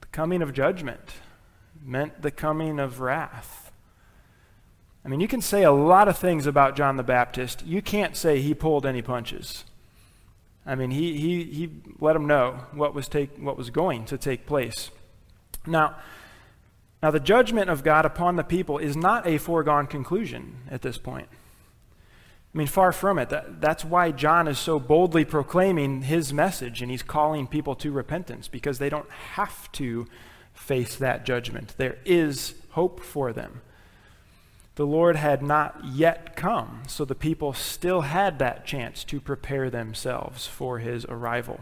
the 0.00 0.06
coming 0.08 0.42
of 0.42 0.52
judgment, 0.52 1.12
meant 1.82 2.22
the 2.22 2.30
coming 2.30 2.78
of 2.78 3.00
wrath. 3.00 3.70
I 5.04 5.08
mean, 5.08 5.20
you 5.20 5.28
can 5.28 5.40
say 5.40 5.62
a 5.62 5.72
lot 5.72 6.08
of 6.08 6.18
things 6.18 6.46
about 6.46 6.76
John 6.76 6.96
the 6.96 7.02
Baptist. 7.02 7.64
You 7.64 7.80
can't 7.80 8.16
say 8.16 8.40
he 8.40 8.52
pulled 8.52 8.84
any 8.84 9.00
punches. 9.00 9.64
I 10.66 10.74
mean, 10.74 10.90
he, 10.90 11.18
he, 11.18 11.44
he 11.44 11.70
let 12.00 12.12
them 12.12 12.26
know 12.26 12.60
what 12.72 12.94
was, 12.94 13.08
take, 13.08 13.36
what 13.38 13.56
was 13.56 13.70
going 13.70 14.04
to 14.06 14.18
take 14.18 14.46
place. 14.46 14.90
Now, 15.66 15.96
now, 17.02 17.10
the 17.10 17.20
judgment 17.20 17.70
of 17.70 17.82
God 17.82 18.04
upon 18.04 18.36
the 18.36 18.44
people 18.44 18.76
is 18.76 18.94
not 18.94 19.26
a 19.26 19.38
foregone 19.38 19.86
conclusion 19.86 20.58
at 20.70 20.82
this 20.82 20.98
point. 20.98 21.28
I 22.54 22.58
mean, 22.58 22.66
far 22.66 22.92
from 22.92 23.18
it. 23.18 23.30
That, 23.30 23.60
that's 23.60 23.84
why 23.84 24.10
John 24.10 24.46
is 24.48 24.58
so 24.58 24.78
boldly 24.78 25.24
proclaiming 25.24 26.02
his 26.02 26.32
message 26.32 26.82
and 26.82 26.90
he's 26.90 27.02
calling 27.02 27.46
people 27.46 27.74
to 27.76 27.90
repentance 27.90 28.48
because 28.48 28.78
they 28.78 28.90
don't 28.90 29.10
have 29.10 29.70
to 29.72 30.06
face 30.52 30.96
that 30.96 31.24
judgment. 31.24 31.74
There 31.78 31.98
is 32.04 32.54
hope 32.70 33.00
for 33.00 33.32
them. 33.32 33.62
The 34.80 34.86
Lord 34.86 35.16
had 35.16 35.42
not 35.42 35.84
yet 35.84 36.34
come, 36.36 36.84
so 36.86 37.04
the 37.04 37.14
people 37.14 37.52
still 37.52 38.00
had 38.00 38.38
that 38.38 38.64
chance 38.64 39.04
to 39.04 39.20
prepare 39.20 39.68
themselves 39.68 40.46
for 40.46 40.78
his 40.78 41.04
arrival. 41.04 41.60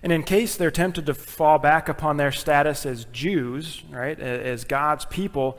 And 0.00 0.12
in 0.12 0.22
case 0.22 0.56
they're 0.56 0.70
tempted 0.70 1.06
to 1.06 1.14
fall 1.14 1.58
back 1.58 1.88
upon 1.88 2.16
their 2.16 2.30
status 2.30 2.86
as 2.86 3.06
Jews, 3.06 3.82
right, 3.90 4.16
as 4.20 4.62
God's 4.62 5.04
people, 5.04 5.58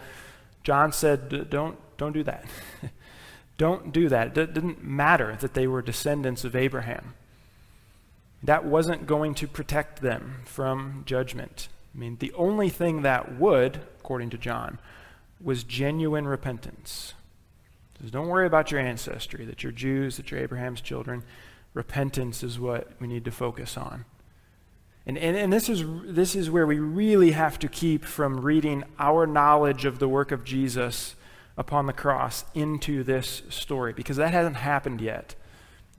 John 0.63 0.93
said, 0.93 1.49
don't, 1.49 1.77
don't 1.97 2.13
do 2.13 2.23
that. 2.23 2.45
don't 3.57 3.91
do 3.91 4.07
that. 4.07 4.37
It 4.37 4.53
didn't 4.53 4.81
matter 4.81 5.35
that 5.41 5.53
they 5.53 5.67
were 5.67 5.81
descendants 5.81 6.45
of 6.45 6.55
Abraham. 6.55 7.13
That 8.41 8.63
wasn't 8.63 9.05
going 9.05 9.33
to 9.33 9.49
protect 9.49 10.01
them 10.01 10.43
from 10.45 11.03
judgment. 11.05 11.67
I 11.93 11.97
mean, 11.97 12.15
the 12.21 12.31
only 12.35 12.69
thing 12.69 13.01
that 13.01 13.37
would, 13.37 13.81
according 13.99 14.29
to 14.29 14.37
John, 14.37 14.79
was 15.43 15.63
genuine 15.63 16.27
repentance. 16.27 17.13
So 18.01 18.09
don't 18.09 18.27
worry 18.27 18.47
about 18.47 18.71
your 18.71 18.79
ancestry, 18.79 19.45
that 19.45 19.63
you're 19.63 19.71
Jews, 19.71 20.17
that 20.17 20.31
you're 20.31 20.39
Abraham's 20.39 20.81
children. 20.81 21.23
Repentance 21.73 22.43
is 22.43 22.59
what 22.59 22.91
we 22.99 23.07
need 23.07 23.25
to 23.25 23.31
focus 23.31 23.77
on. 23.77 24.05
And, 25.05 25.17
and, 25.17 25.35
and 25.35 25.51
this, 25.51 25.69
is, 25.69 25.83
this 26.05 26.35
is 26.35 26.49
where 26.49 26.67
we 26.67 26.79
really 26.79 27.31
have 27.31 27.57
to 27.59 27.67
keep 27.67 28.05
from 28.05 28.41
reading 28.41 28.83
our 28.99 29.25
knowledge 29.25 29.85
of 29.85 29.99
the 29.99 30.09
work 30.09 30.31
of 30.31 30.43
Jesus 30.43 31.15
upon 31.57 31.85
the 31.85 31.93
cross 31.93 32.45
into 32.53 33.03
this 33.03 33.43
story, 33.49 33.93
because 33.93 34.17
that 34.17 34.31
hasn't 34.31 34.57
happened 34.57 35.01
yet. 35.01 35.35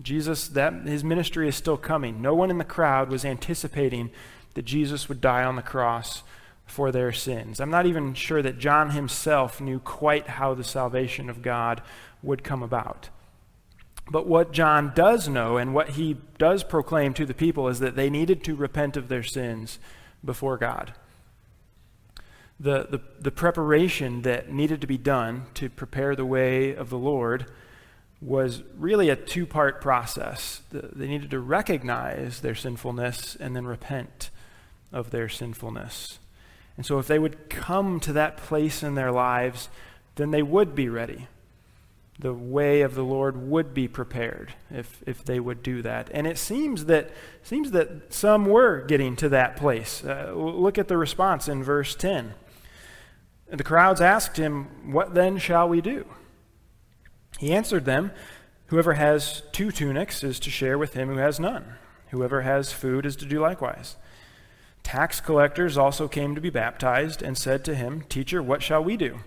Jesus, 0.00 0.48
that 0.48 0.72
his 0.86 1.04
ministry 1.04 1.48
is 1.48 1.56
still 1.56 1.76
coming. 1.76 2.22
No 2.22 2.34
one 2.34 2.50
in 2.50 2.58
the 2.58 2.64
crowd 2.64 3.10
was 3.10 3.24
anticipating 3.24 4.10
that 4.54 4.64
Jesus 4.64 5.08
would 5.08 5.20
die 5.20 5.44
on 5.44 5.56
the 5.56 5.62
cross 5.62 6.22
for 6.66 6.90
their 6.90 7.12
sins. 7.12 7.60
I'm 7.60 7.70
not 7.70 7.86
even 7.86 8.14
sure 8.14 8.42
that 8.42 8.58
John 8.58 8.90
himself 8.90 9.60
knew 9.60 9.78
quite 9.78 10.26
how 10.26 10.54
the 10.54 10.64
salvation 10.64 11.28
of 11.28 11.42
God 11.42 11.82
would 12.22 12.44
come 12.44 12.62
about. 12.62 13.10
But 14.10 14.26
what 14.26 14.52
John 14.52 14.92
does 14.94 15.28
know 15.28 15.56
and 15.56 15.74
what 15.74 15.90
he 15.90 16.16
does 16.38 16.64
proclaim 16.64 17.14
to 17.14 17.26
the 17.26 17.34
people 17.34 17.68
is 17.68 17.78
that 17.80 17.96
they 17.96 18.10
needed 18.10 18.42
to 18.44 18.56
repent 18.56 18.96
of 18.96 19.08
their 19.08 19.22
sins 19.22 19.78
before 20.24 20.56
God. 20.56 20.94
The, 22.58 22.86
the, 22.90 23.00
the 23.20 23.30
preparation 23.30 24.22
that 24.22 24.52
needed 24.52 24.80
to 24.82 24.86
be 24.86 24.98
done 24.98 25.46
to 25.54 25.68
prepare 25.68 26.14
the 26.14 26.26
way 26.26 26.74
of 26.74 26.90
the 26.90 26.98
Lord 26.98 27.46
was 28.20 28.62
really 28.78 29.08
a 29.08 29.16
two 29.16 29.46
part 29.46 29.80
process. 29.80 30.62
They 30.70 31.08
needed 31.08 31.30
to 31.30 31.40
recognize 31.40 32.40
their 32.40 32.54
sinfulness 32.54 33.36
and 33.36 33.56
then 33.56 33.66
repent 33.66 34.30
of 34.92 35.10
their 35.10 35.28
sinfulness. 35.28 36.20
And 36.76 36.86
so, 36.86 36.98
if 36.98 37.06
they 37.06 37.18
would 37.18 37.50
come 37.50 38.00
to 38.00 38.12
that 38.14 38.36
place 38.36 38.82
in 38.82 38.94
their 38.94 39.12
lives, 39.12 39.68
then 40.14 40.30
they 40.30 40.42
would 40.42 40.74
be 40.74 40.88
ready 40.88 41.28
the 42.22 42.32
way 42.32 42.82
of 42.82 42.94
the 42.94 43.02
Lord 43.02 43.36
would 43.36 43.74
be 43.74 43.88
prepared 43.88 44.54
if, 44.70 45.02
if 45.06 45.24
they 45.24 45.40
would 45.40 45.62
do 45.62 45.82
that. 45.82 46.08
And 46.12 46.26
it 46.26 46.38
seems 46.38 46.84
that, 46.84 47.10
seems 47.42 47.72
that 47.72 48.12
some 48.14 48.46
were 48.46 48.82
getting 48.82 49.16
to 49.16 49.28
that 49.30 49.56
place. 49.56 50.04
Uh, 50.04 50.32
look 50.34 50.78
at 50.78 50.86
the 50.88 50.96
response 50.96 51.48
in 51.48 51.64
verse 51.64 51.96
10. 51.96 52.34
The 53.48 53.64
crowds 53.64 54.00
asked 54.00 54.36
him, 54.36 54.92
What 54.92 55.14
then 55.14 55.38
shall 55.38 55.68
we 55.68 55.80
do? 55.80 56.06
He 57.38 57.52
answered 57.52 57.86
them, 57.86 58.12
Whoever 58.66 58.94
has 58.94 59.42
two 59.50 59.72
tunics 59.72 60.22
is 60.22 60.38
to 60.40 60.50
share 60.50 60.78
with 60.78 60.94
him 60.94 61.08
who 61.08 61.16
has 61.16 61.40
none. 61.40 61.74
Whoever 62.10 62.42
has 62.42 62.72
food 62.72 63.04
is 63.04 63.16
to 63.16 63.26
do 63.26 63.40
likewise. 63.40 63.96
Tax 64.82 65.20
collectors 65.20 65.78
also 65.78 66.08
came 66.08 66.34
to 66.34 66.40
be 66.40 66.50
baptized 66.50 67.22
and 67.22 67.38
said 67.38 67.64
to 67.64 67.74
him, 67.74 68.02
Teacher, 68.08 68.42
what 68.42 68.62
shall 68.62 68.82
we 68.82 68.96
do? 68.96 69.14
And 69.14 69.22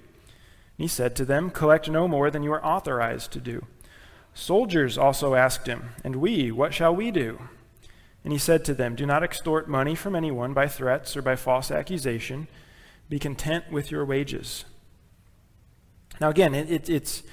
He 0.78 0.88
said 0.88 1.16
to 1.16 1.26
them, 1.26 1.50
Collect 1.50 1.90
no 1.90 2.08
more 2.08 2.30
than 2.30 2.44
you 2.44 2.52
are 2.52 2.66
authorized 2.66 3.32
to 3.32 3.40
do. 3.40 3.66
Soldiers 4.34 4.98
also 4.98 5.34
asked 5.34 5.66
him, 5.66 5.92
And 6.04 6.18
we, 6.18 6.52
what 6.52 6.74
shall 6.74 6.94
we 6.94 7.10
do? 7.10 7.40
And 8.24 8.34
he 8.34 8.40
said 8.40 8.66
to 8.66 8.74
them, 8.74 8.96
Do 8.96 9.06
not 9.06 9.24
extort 9.24 9.70
money 9.70 9.96
from 9.96 10.16
anyone 10.16 10.54
by 10.54 10.68
threats 10.68 11.16
or 11.16 11.22
by 11.22 11.36
false 11.36 11.72
accusation. 11.72 12.48
Be 13.08 13.20
content 13.20 13.72
with 13.72 13.92
your 13.92 14.04
wages. 14.04 14.66
Now, 16.20 16.30
again, 16.30 16.56
it, 16.56 16.70
it, 16.70 16.90
it's, 16.90 17.24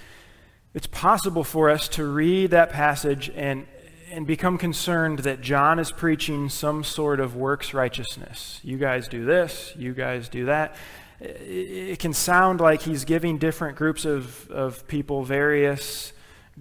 it's 0.74 0.86
possible 0.86 1.44
for 1.44 1.70
us 1.70 1.88
to 1.88 2.04
read 2.04 2.50
that 2.50 2.70
passage 2.70 3.32
and, 3.34 3.66
and 4.12 4.26
become 4.26 4.58
concerned 4.58 5.20
that 5.20 5.40
John 5.40 5.78
is 5.78 5.90
preaching 5.90 6.48
some 6.48 6.84
sort 6.84 7.18
of 7.18 7.34
works 7.34 7.74
righteousness. 7.74 8.60
You 8.62 8.78
guys 8.78 9.08
do 9.08 9.24
this, 9.24 9.72
you 9.76 9.94
guys 9.94 10.28
do 10.28 10.44
that 10.44 10.76
it 11.24 11.98
can 11.98 12.12
sound 12.12 12.60
like 12.60 12.82
he's 12.82 13.04
giving 13.04 13.38
different 13.38 13.76
groups 13.76 14.04
of, 14.04 14.50
of 14.50 14.86
people 14.88 15.22
various 15.22 16.12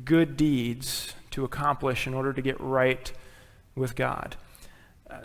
good 0.05 0.37
deeds 0.37 1.13
to 1.31 1.43
accomplish 1.43 2.05
in 2.05 2.13
order 2.13 2.31
to 2.31 2.41
get 2.41 2.59
right 2.59 3.11
with 3.75 3.95
God. 3.95 4.35
Uh, 5.09 5.17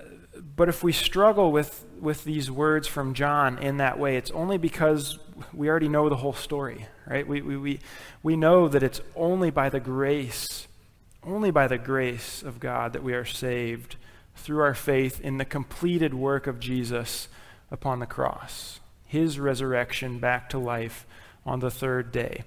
but 0.54 0.68
if 0.68 0.82
we 0.82 0.92
struggle 0.92 1.52
with, 1.52 1.84
with 2.00 2.24
these 2.24 2.50
words 2.50 2.88
from 2.88 3.14
John 3.14 3.58
in 3.58 3.76
that 3.76 3.98
way, 3.98 4.16
it's 4.16 4.30
only 4.30 4.58
because 4.58 5.18
we 5.52 5.68
already 5.68 5.88
know 5.88 6.08
the 6.08 6.16
whole 6.16 6.32
story, 6.32 6.86
right? 7.06 7.26
We, 7.26 7.42
we, 7.42 7.56
we, 7.56 7.80
we 8.22 8.36
know 8.36 8.68
that 8.68 8.82
it's 8.82 9.00
only 9.14 9.50
by 9.50 9.68
the 9.68 9.80
grace, 9.80 10.66
only 11.26 11.50
by 11.50 11.66
the 11.66 11.78
grace 11.78 12.42
of 12.42 12.60
God 12.60 12.92
that 12.92 13.02
we 13.02 13.12
are 13.14 13.24
saved 13.24 13.96
through 14.36 14.60
our 14.60 14.74
faith 14.74 15.20
in 15.20 15.38
the 15.38 15.44
completed 15.44 16.14
work 16.14 16.46
of 16.46 16.60
Jesus 16.60 17.28
upon 17.70 17.98
the 17.98 18.06
cross 18.06 18.80
his 19.06 19.38
resurrection 19.38 20.18
back 20.18 20.50
to 20.50 20.58
life 20.58 21.06
on 21.44 21.60
the 21.60 21.70
third 21.70 22.12
day. 22.12 22.42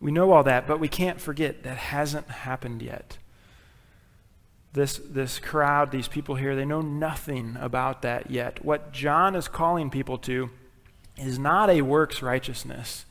We 0.00 0.12
know 0.12 0.32
all 0.32 0.44
that, 0.44 0.66
but 0.66 0.78
we 0.78 0.88
can't 0.88 1.20
forget 1.20 1.62
that 1.62 1.78
hasn't 1.78 2.28
happened 2.28 2.82
yet. 2.82 3.16
This, 4.74 4.98
this 4.98 5.38
crowd, 5.38 5.90
these 5.90 6.06
people 6.06 6.34
here, 6.34 6.54
they 6.54 6.66
know 6.66 6.82
nothing 6.82 7.56
about 7.58 8.02
that 8.02 8.30
yet. 8.30 8.62
What 8.62 8.92
John 8.92 9.34
is 9.34 9.48
calling 9.48 9.88
people 9.88 10.18
to 10.18 10.50
is 11.16 11.38
not 11.38 11.70
a 11.70 11.80
works 11.80 12.20
righteousness, 12.20 13.06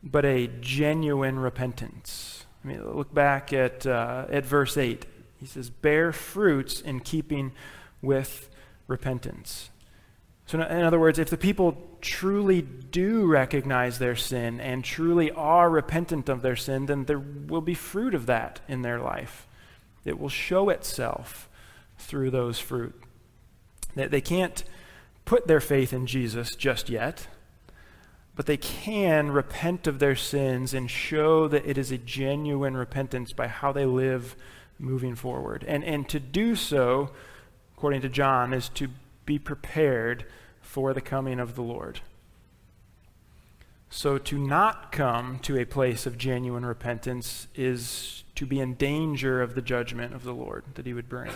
but 0.00 0.24
a 0.24 0.46
genuine 0.46 1.40
repentance. 1.40 2.39
I 2.64 2.68
mean, 2.68 2.96
look 2.96 3.12
back 3.12 3.52
at, 3.52 3.86
uh, 3.86 4.26
at 4.30 4.44
verse 4.44 4.76
8. 4.76 5.06
He 5.38 5.46
says, 5.46 5.70
Bear 5.70 6.12
fruits 6.12 6.80
in 6.80 7.00
keeping 7.00 7.52
with 8.02 8.48
repentance. 8.86 9.70
So, 10.46 10.60
in 10.60 10.82
other 10.82 10.98
words, 10.98 11.18
if 11.18 11.30
the 11.30 11.36
people 11.36 11.76
truly 12.00 12.60
do 12.60 13.26
recognize 13.26 13.98
their 13.98 14.16
sin 14.16 14.60
and 14.60 14.84
truly 14.84 15.30
are 15.30 15.70
repentant 15.70 16.28
of 16.28 16.42
their 16.42 16.56
sin, 16.56 16.86
then 16.86 17.04
there 17.04 17.20
will 17.20 17.60
be 17.60 17.74
fruit 17.74 18.14
of 18.14 18.26
that 18.26 18.60
in 18.66 18.82
their 18.82 18.98
life. 18.98 19.46
It 20.04 20.18
will 20.18 20.28
show 20.28 20.68
itself 20.70 21.48
through 21.98 22.30
those 22.30 22.58
fruit. 22.58 22.94
They 23.94 24.20
can't 24.20 24.64
put 25.24 25.46
their 25.46 25.60
faith 25.60 25.92
in 25.92 26.06
Jesus 26.06 26.54
just 26.56 26.88
yet, 26.88 27.28
but 28.36 28.46
they 28.46 28.56
can 28.56 29.30
repent 29.30 29.86
of 29.86 29.98
their 29.98 30.16
sins 30.16 30.72
and 30.72 30.90
show 30.90 31.48
that 31.48 31.66
it 31.66 31.76
is 31.76 31.90
a 31.90 31.98
genuine 31.98 32.76
repentance 32.76 33.32
by 33.32 33.48
how 33.48 33.72
they 33.72 33.84
live 33.84 34.36
moving 34.78 35.14
forward. 35.14 35.64
And, 35.66 35.84
and 35.84 36.08
to 36.08 36.20
do 36.20 36.56
so, 36.56 37.10
according 37.76 38.00
to 38.02 38.08
John, 38.08 38.52
is 38.52 38.68
to 38.70 38.88
be 39.26 39.38
prepared 39.38 40.24
for 40.60 40.94
the 40.94 41.00
coming 41.00 41.38
of 41.38 41.54
the 41.54 41.62
Lord. 41.62 42.00
So, 43.92 44.18
to 44.18 44.38
not 44.38 44.92
come 44.92 45.40
to 45.40 45.58
a 45.58 45.64
place 45.64 46.06
of 46.06 46.16
genuine 46.16 46.64
repentance 46.64 47.48
is 47.56 48.22
to 48.36 48.46
be 48.46 48.60
in 48.60 48.74
danger 48.74 49.42
of 49.42 49.56
the 49.56 49.62
judgment 49.62 50.14
of 50.14 50.22
the 50.22 50.32
Lord 50.32 50.62
that 50.74 50.86
he 50.86 50.94
would 50.94 51.08
bring. 51.08 51.32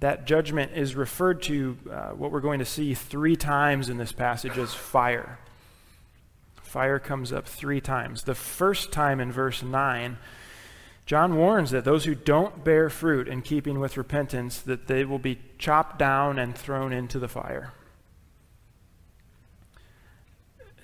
That 0.00 0.26
judgment 0.26 0.72
is 0.74 0.94
referred 0.94 1.42
to, 1.42 1.76
uh, 1.90 2.10
what 2.10 2.30
we're 2.30 2.40
going 2.40 2.60
to 2.60 2.64
see 2.64 2.94
three 2.94 3.36
times 3.36 3.88
in 3.88 3.96
this 3.96 4.12
passage, 4.12 4.56
as 4.56 4.72
fire. 4.72 5.38
Fire 6.62 6.98
comes 6.98 7.32
up 7.32 7.48
three 7.48 7.80
times. 7.80 8.22
The 8.22 8.34
first 8.34 8.92
time 8.92 9.20
in 9.20 9.32
verse 9.32 9.62
9, 9.62 10.18
John 11.06 11.36
warns 11.36 11.70
that 11.70 11.84
those 11.84 12.04
who 12.04 12.14
don't 12.14 12.62
bear 12.62 12.90
fruit 12.90 13.26
in 13.26 13.40
keeping 13.42 13.80
with 13.80 13.96
repentance, 13.96 14.60
that 14.60 14.86
they 14.86 15.04
will 15.04 15.18
be 15.18 15.38
chopped 15.56 15.98
down 15.98 16.38
and 16.38 16.54
thrown 16.54 16.92
into 16.92 17.18
the 17.18 17.28
fire. 17.28 17.72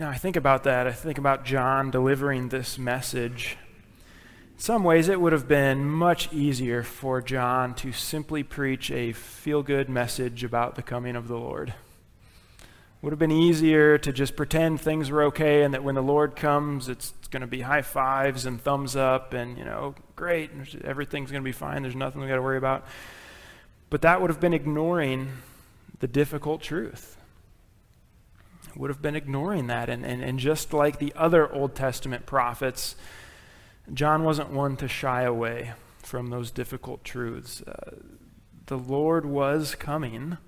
Now, 0.00 0.08
I 0.08 0.16
think 0.16 0.34
about 0.34 0.64
that. 0.64 0.88
I 0.88 0.92
think 0.92 1.18
about 1.18 1.44
John 1.44 1.90
delivering 1.90 2.48
this 2.48 2.78
message. 2.78 3.58
In 4.54 4.60
some 4.60 4.84
ways, 4.84 5.08
it 5.08 5.20
would 5.20 5.32
have 5.32 5.46
been 5.46 5.84
much 5.84 6.32
easier 6.32 6.82
for 6.82 7.20
John 7.20 7.74
to 7.74 7.92
simply 7.92 8.42
preach 8.42 8.90
a 8.90 9.12
feel 9.12 9.62
good 9.62 9.88
message 9.88 10.42
about 10.42 10.74
the 10.74 10.82
coming 10.82 11.16
of 11.16 11.28
the 11.28 11.36
Lord 11.36 11.74
would 13.04 13.12
have 13.12 13.18
been 13.18 13.30
easier 13.30 13.98
to 13.98 14.14
just 14.14 14.34
pretend 14.34 14.80
things 14.80 15.10
were 15.10 15.24
okay 15.24 15.62
and 15.62 15.74
that 15.74 15.84
when 15.84 15.94
the 15.94 16.02
Lord 16.02 16.34
comes, 16.34 16.88
it's, 16.88 17.12
it's 17.18 17.28
going 17.28 17.42
to 17.42 17.46
be 17.46 17.60
high 17.60 17.82
fives 17.82 18.46
and 18.46 18.58
thumbs 18.58 18.96
up 18.96 19.34
and, 19.34 19.58
you 19.58 19.64
know, 19.64 19.94
great, 20.16 20.50
everything's 20.82 21.30
going 21.30 21.42
to 21.42 21.44
be 21.44 21.52
fine, 21.52 21.82
there's 21.82 21.94
nothing 21.94 22.22
we 22.22 22.28
got 22.28 22.36
to 22.36 22.42
worry 22.42 22.56
about. 22.56 22.86
But 23.90 24.00
that 24.02 24.22
would 24.22 24.30
have 24.30 24.40
been 24.40 24.54
ignoring 24.54 25.32
the 26.00 26.08
difficult 26.08 26.62
truth. 26.62 27.18
Would 28.74 28.88
have 28.88 29.02
been 29.02 29.16
ignoring 29.16 29.66
that. 29.66 29.90
And, 29.90 30.02
and, 30.02 30.22
and 30.22 30.38
just 30.38 30.72
like 30.72 30.98
the 30.98 31.12
other 31.14 31.52
Old 31.52 31.74
Testament 31.74 32.24
prophets, 32.24 32.96
John 33.92 34.24
wasn't 34.24 34.50
one 34.50 34.76
to 34.78 34.88
shy 34.88 35.22
away 35.22 35.72
from 35.98 36.28
those 36.28 36.50
difficult 36.50 37.04
truths. 37.04 37.62
Uh, 37.62 37.96
the 38.66 38.78
Lord 38.78 39.26
was 39.26 39.74
coming 39.74 40.38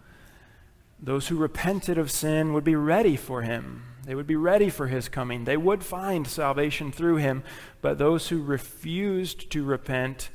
those 0.99 1.29
who 1.29 1.37
repented 1.37 1.99
of 1.99 2.11
sin 2.11 2.53
would 2.53 2.65
be 2.65 2.77
ready 2.77 3.17
for 3.17 3.43
him. 3.43 3.83
They 4.05 4.15
would 4.15 4.27
be 4.27 4.37
ready 4.37 4.71
for 4.71 4.87
his 4.87 5.09
coming. 5.09 5.45
They 5.45 5.57
would 5.57 5.85
find 5.85 6.27
salvation 6.27 6.91
through 6.91 7.17
him. 7.17 7.43
But 7.83 7.99
those 7.99 8.29
who 8.29 8.43
refused 8.43 9.51
to 9.51 9.65
repent 9.65 10.31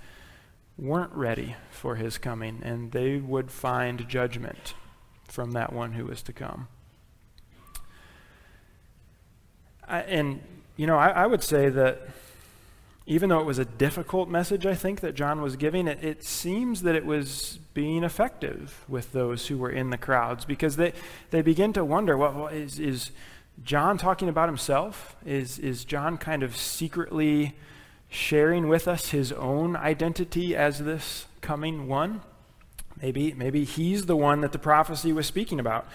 weren't 0.77 1.13
ready 1.13 1.55
for 1.69 1.95
his 1.95 2.17
coming, 2.17 2.61
and 2.63 2.91
they 2.91 3.17
would 3.17 3.51
find 3.51 4.07
judgment 4.07 4.73
from 5.27 5.51
that 5.51 5.73
one 5.73 5.93
who 5.93 6.05
was 6.05 6.21
to 6.23 6.33
come. 6.33 6.67
I, 9.87 10.01
and, 10.01 10.41
you 10.77 10.85
know, 10.85 10.97
I, 10.97 11.09
I 11.09 11.27
would 11.27 11.43
say 11.43 11.69
that 11.69 12.07
even 13.05 13.29
though 13.29 13.39
it 13.39 13.45
was 13.45 13.57
a 13.57 13.65
difficult 13.65 14.29
message, 14.29 14.65
I 14.65 14.75
think, 14.75 14.99
that 14.99 15.15
John 15.15 15.41
was 15.41 15.55
giving, 15.55 15.87
it, 15.87 16.03
it, 16.03 16.23
seems 16.23 16.83
that 16.83 16.95
it 16.95 17.05
was 17.05 17.59
being 17.73 18.03
effective 18.03 18.85
with 18.87 19.11
those 19.11 19.47
who 19.47 19.57
were 19.57 19.71
in 19.71 19.89
the 19.89 19.97
crowds 19.97 20.45
because 20.45 20.75
they, 20.75 20.93
they 21.31 21.41
begin 21.41 21.73
to 21.73 21.83
wonder 21.83 22.15
well, 22.15 22.33
well 22.33 22.47
is, 22.47 22.79
is 22.79 23.11
John 23.63 23.97
talking 23.97 24.29
about 24.29 24.49
himself? 24.49 25.15
Is, 25.25 25.57
is 25.59 25.83
John 25.83 26.17
kind 26.17 26.43
of 26.43 26.55
secretly 26.55 27.55
sharing 28.09 28.67
with 28.67 28.87
us 28.87 29.09
his 29.09 29.31
own 29.31 29.75
identity 29.75 30.55
as 30.55 30.79
this 30.79 31.25
coming 31.41 31.87
one? 31.87 32.21
Maybe, 33.01 33.33
maybe 33.33 33.63
he's 33.63 34.05
the 34.05 34.15
one 34.15 34.41
that 34.41 34.51
the 34.51 34.59
prophecy 34.59 35.11
was 35.11 35.25
speaking 35.25 35.59
about. 35.59 35.87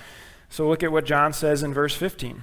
So 0.48 0.68
look 0.68 0.82
at 0.82 0.90
what 0.90 1.04
John 1.04 1.32
says 1.32 1.62
in 1.62 1.72
verse 1.72 1.94
15. 1.94 2.42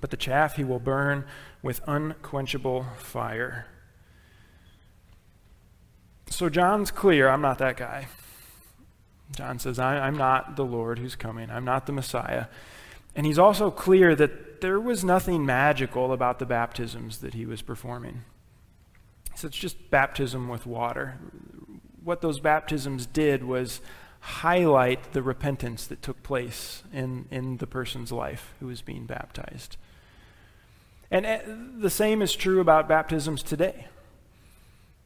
but 0.00 0.10
the 0.10 0.16
chaff 0.16 0.56
he 0.56 0.64
will 0.64 0.78
burn 0.78 1.24
with 1.62 1.80
unquenchable 1.86 2.86
fire. 2.98 3.66
So 6.28 6.48
John's 6.48 6.90
clear 6.90 7.28
I'm 7.28 7.40
not 7.40 7.58
that 7.58 7.76
guy. 7.76 8.08
John 9.34 9.58
says, 9.58 9.78
I, 9.78 10.06
am 10.06 10.16
not 10.16 10.56
the 10.56 10.64
Lord 10.64 10.98
who's 10.98 11.16
coming, 11.16 11.50
I'm 11.50 11.64
not 11.64 11.86
the 11.86 11.92
Messiah. 11.92 12.46
And 13.14 13.26
he's 13.26 13.38
also 13.38 13.70
clear 13.70 14.14
that 14.14 14.60
there 14.60 14.78
was 14.78 15.02
nothing 15.02 15.44
magical 15.44 16.12
about 16.12 16.38
the 16.38 16.46
baptisms 16.46 17.18
that 17.18 17.34
he 17.34 17.46
was 17.46 17.62
performing. 17.62 18.24
So 19.34 19.48
it's 19.48 19.56
just 19.56 19.90
baptism 19.90 20.48
with 20.48 20.66
water. 20.66 21.18
What 22.02 22.20
those 22.20 22.40
baptisms 22.40 23.06
did 23.06 23.44
was 23.44 23.80
highlight 24.20 25.12
the 25.12 25.22
repentance 25.22 25.86
that 25.86 26.02
took 26.02 26.22
place 26.22 26.82
in, 26.92 27.26
in 27.30 27.58
the 27.58 27.66
person's 27.66 28.12
life 28.12 28.54
who 28.60 28.66
was 28.66 28.82
being 28.82 29.06
baptized. 29.06 29.76
And 31.10 31.26
eh, 31.26 31.40
the 31.78 31.90
same 31.90 32.22
is 32.22 32.34
true 32.34 32.60
about 32.60 32.88
baptisms 32.88 33.42
today. 33.42 33.86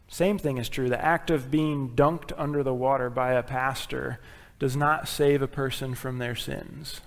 Same 0.08 0.38
thing 0.38 0.58
is 0.58 0.68
true. 0.68 0.88
The 0.88 1.02
act 1.02 1.30
of 1.30 1.50
being 1.50 1.90
dunked 1.90 2.32
under 2.36 2.62
the 2.62 2.74
water 2.74 3.10
by 3.10 3.32
a 3.32 3.42
pastor 3.42 4.18
does 4.58 4.76
not 4.76 5.08
save 5.08 5.40
a 5.40 5.48
person 5.48 5.94
from 5.94 6.18
their 6.18 6.34
sins. 6.34 7.00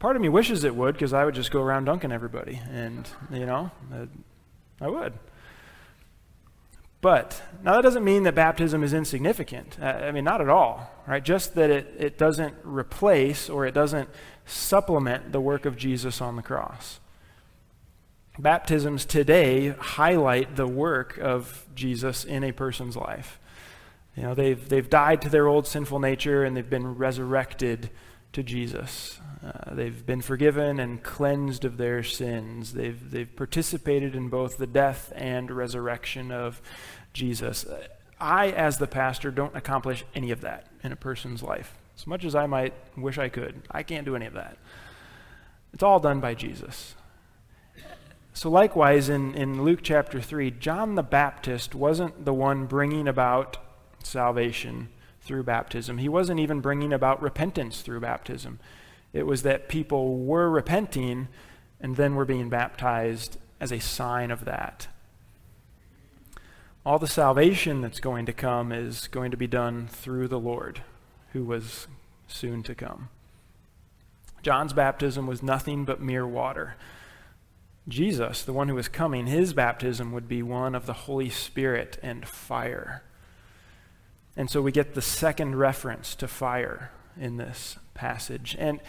Part 0.00 0.16
of 0.16 0.22
me 0.22 0.28
wishes 0.28 0.64
it 0.64 0.74
would 0.74 0.94
because 0.94 1.12
I 1.12 1.24
would 1.24 1.34
just 1.34 1.50
go 1.50 1.60
around 1.60 1.84
dunking 1.84 2.10
everybody, 2.10 2.60
and, 2.70 3.08
you 3.30 3.46
know, 3.46 3.70
I 4.80 4.88
would. 4.88 5.12
But 7.00 7.42
now 7.62 7.74
that 7.74 7.82
doesn't 7.82 8.04
mean 8.04 8.24
that 8.24 8.34
baptism 8.34 8.82
is 8.82 8.92
insignificant. 8.92 9.78
Uh, 9.80 9.84
I 9.84 10.12
mean, 10.12 10.24
not 10.24 10.40
at 10.40 10.48
all, 10.48 10.90
right? 11.06 11.24
Just 11.24 11.54
that 11.54 11.70
it, 11.70 11.94
it 11.98 12.18
doesn't 12.18 12.54
replace 12.62 13.48
or 13.48 13.66
it 13.66 13.72
doesn't 13.72 14.08
supplement 14.44 15.32
the 15.32 15.40
work 15.40 15.64
of 15.64 15.76
Jesus 15.76 16.20
on 16.20 16.36
the 16.36 16.42
cross. 16.42 17.00
Baptisms 18.40 19.04
today 19.04 19.68
highlight 19.68 20.56
the 20.56 20.66
work 20.66 21.18
of 21.18 21.66
Jesus 21.74 22.24
in 22.24 22.42
a 22.42 22.52
person's 22.52 22.96
life. 22.96 23.38
You 24.16 24.22
know, 24.22 24.34
they've, 24.34 24.66
they've 24.66 24.88
died 24.88 25.20
to 25.22 25.28
their 25.28 25.46
old 25.46 25.66
sinful 25.66 25.98
nature 25.98 26.42
and 26.42 26.56
they've 26.56 26.68
been 26.68 26.96
resurrected 26.96 27.90
to 28.32 28.42
Jesus. 28.42 29.20
Uh, 29.44 29.74
they've 29.74 30.06
been 30.06 30.22
forgiven 30.22 30.80
and 30.80 31.02
cleansed 31.02 31.66
of 31.66 31.76
their 31.76 32.02
sins. 32.02 32.72
They've, 32.72 33.10
they've 33.10 33.36
participated 33.36 34.14
in 34.14 34.30
both 34.30 34.56
the 34.56 34.66
death 34.66 35.12
and 35.14 35.50
resurrection 35.50 36.32
of 36.32 36.62
Jesus. 37.12 37.66
I, 38.18 38.52
as 38.52 38.78
the 38.78 38.86
pastor, 38.86 39.30
don't 39.30 39.54
accomplish 39.54 40.04
any 40.14 40.30
of 40.30 40.40
that 40.40 40.66
in 40.82 40.92
a 40.92 40.96
person's 40.96 41.42
life. 41.42 41.74
As 41.94 42.06
much 42.06 42.24
as 42.24 42.34
I 42.34 42.46
might 42.46 42.72
wish 42.96 43.18
I 43.18 43.28
could, 43.28 43.60
I 43.70 43.82
can't 43.82 44.06
do 44.06 44.16
any 44.16 44.24
of 44.24 44.32
that. 44.32 44.56
It's 45.74 45.82
all 45.82 46.00
done 46.00 46.20
by 46.20 46.32
Jesus. 46.32 46.94
So, 48.32 48.48
likewise, 48.48 49.08
in, 49.08 49.34
in 49.34 49.64
Luke 49.64 49.80
chapter 49.82 50.20
3, 50.20 50.52
John 50.52 50.94
the 50.94 51.02
Baptist 51.02 51.74
wasn't 51.74 52.24
the 52.24 52.32
one 52.32 52.66
bringing 52.66 53.08
about 53.08 53.58
salvation 54.02 54.88
through 55.20 55.42
baptism. 55.42 55.98
He 55.98 56.08
wasn't 56.08 56.40
even 56.40 56.60
bringing 56.60 56.92
about 56.92 57.20
repentance 57.20 57.82
through 57.82 58.00
baptism. 58.00 58.58
It 59.12 59.26
was 59.26 59.42
that 59.42 59.68
people 59.68 60.18
were 60.18 60.48
repenting 60.48 61.28
and 61.80 61.96
then 61.96 62.14
were 62.14 62.24
being 62.24 62.48
baptized 62.48 63.36
as 63.60 63.72
a 63.72 63.80
sign 63.80 64.30
of 64.30 64.44
that. 64.44 64.88
All 66.86 66.98
the 66.98 67.06
salvation 67.06 67.80
that's 67.80 68.00
going 68.00 68.26
to 68.26 68.32
come 68.32 68.72
is 68.72 69.08
going 69.08 69.30
to 69.32 69.36
be 69.36 69.46
done 69.46 69.88
through 69.88 70.28
the 70.28 70.40
Lord, 70.40 70.82
who 71.32 71.44
was 71.44 71.88
soon 72.26 72.62
to 72.62 72.74
come. 72.74 73.08
John's 74.42 74.72
baptism 74.72 75.26
was 75.26 75.42
nothing 75.42 75.84
but 75.84 76.00
mere 76.00 76.26
water. 76.26 76.76
Jesus, 77.90 78.42
the 78.42 78.52
one 78.52 78.68
who 78.68 78.74
was 78.74 78.88
coming, 78.88 79.26
his 79.26 79.52
baptism 79.52 80.12
would 80.12 80.28
be 80.28 80.42
one 80.42 80.74
of 80.74 80.86
the 80.86 80.92
Holy 80.92 81.30
Spirit 81.30 81.98
and 82.02 82.26
fire. 82.26 83.02
And 84.36 84.48
so 84.48 84.62
we 84.62 84.72
get 84.72 84.94
the 84.94 85.02
second 85.02 85.56
reference 85.56 86.14
to 86.16 86.28
fire 86.28 86.90
in 87.20 87.36
this 87.36 87.76
passage. 87.94 88.56
And, 88.58 88.80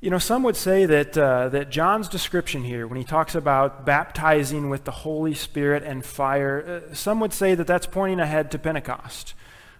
you 0.00 0.10
know, 0.10 0.18
some 0.18 0.42
would 0.42 0.56
say 0.56 0.86
that, 0.86 1.16
uh, 1.16 1.48
that 1.50 1.70
John's 1.70 2.08
description 2.08 2.64
here, 2.64 2.86
when 2.86 2.98
he 2.98 3.04
talks 3.04 3.34
about 3.34 3.86
baptizing 3.86 4.70
with 4.70 4.84
the 4.84 4.90
Holy 4.90 5.34
Spirit 5.34 5.82
and 5.82 6.04
fire, 6.04 6.82
uh, 6.90 6.94
some 6.94 7.20
would 7.20 7.32
say 7.32 7.54
that 7.54 7.66
that's 7.66 7.86
pointing 7.86 8.20
ahead 8.20 8.50
to 8.50 8.58
Pentecost, 8.58 9.34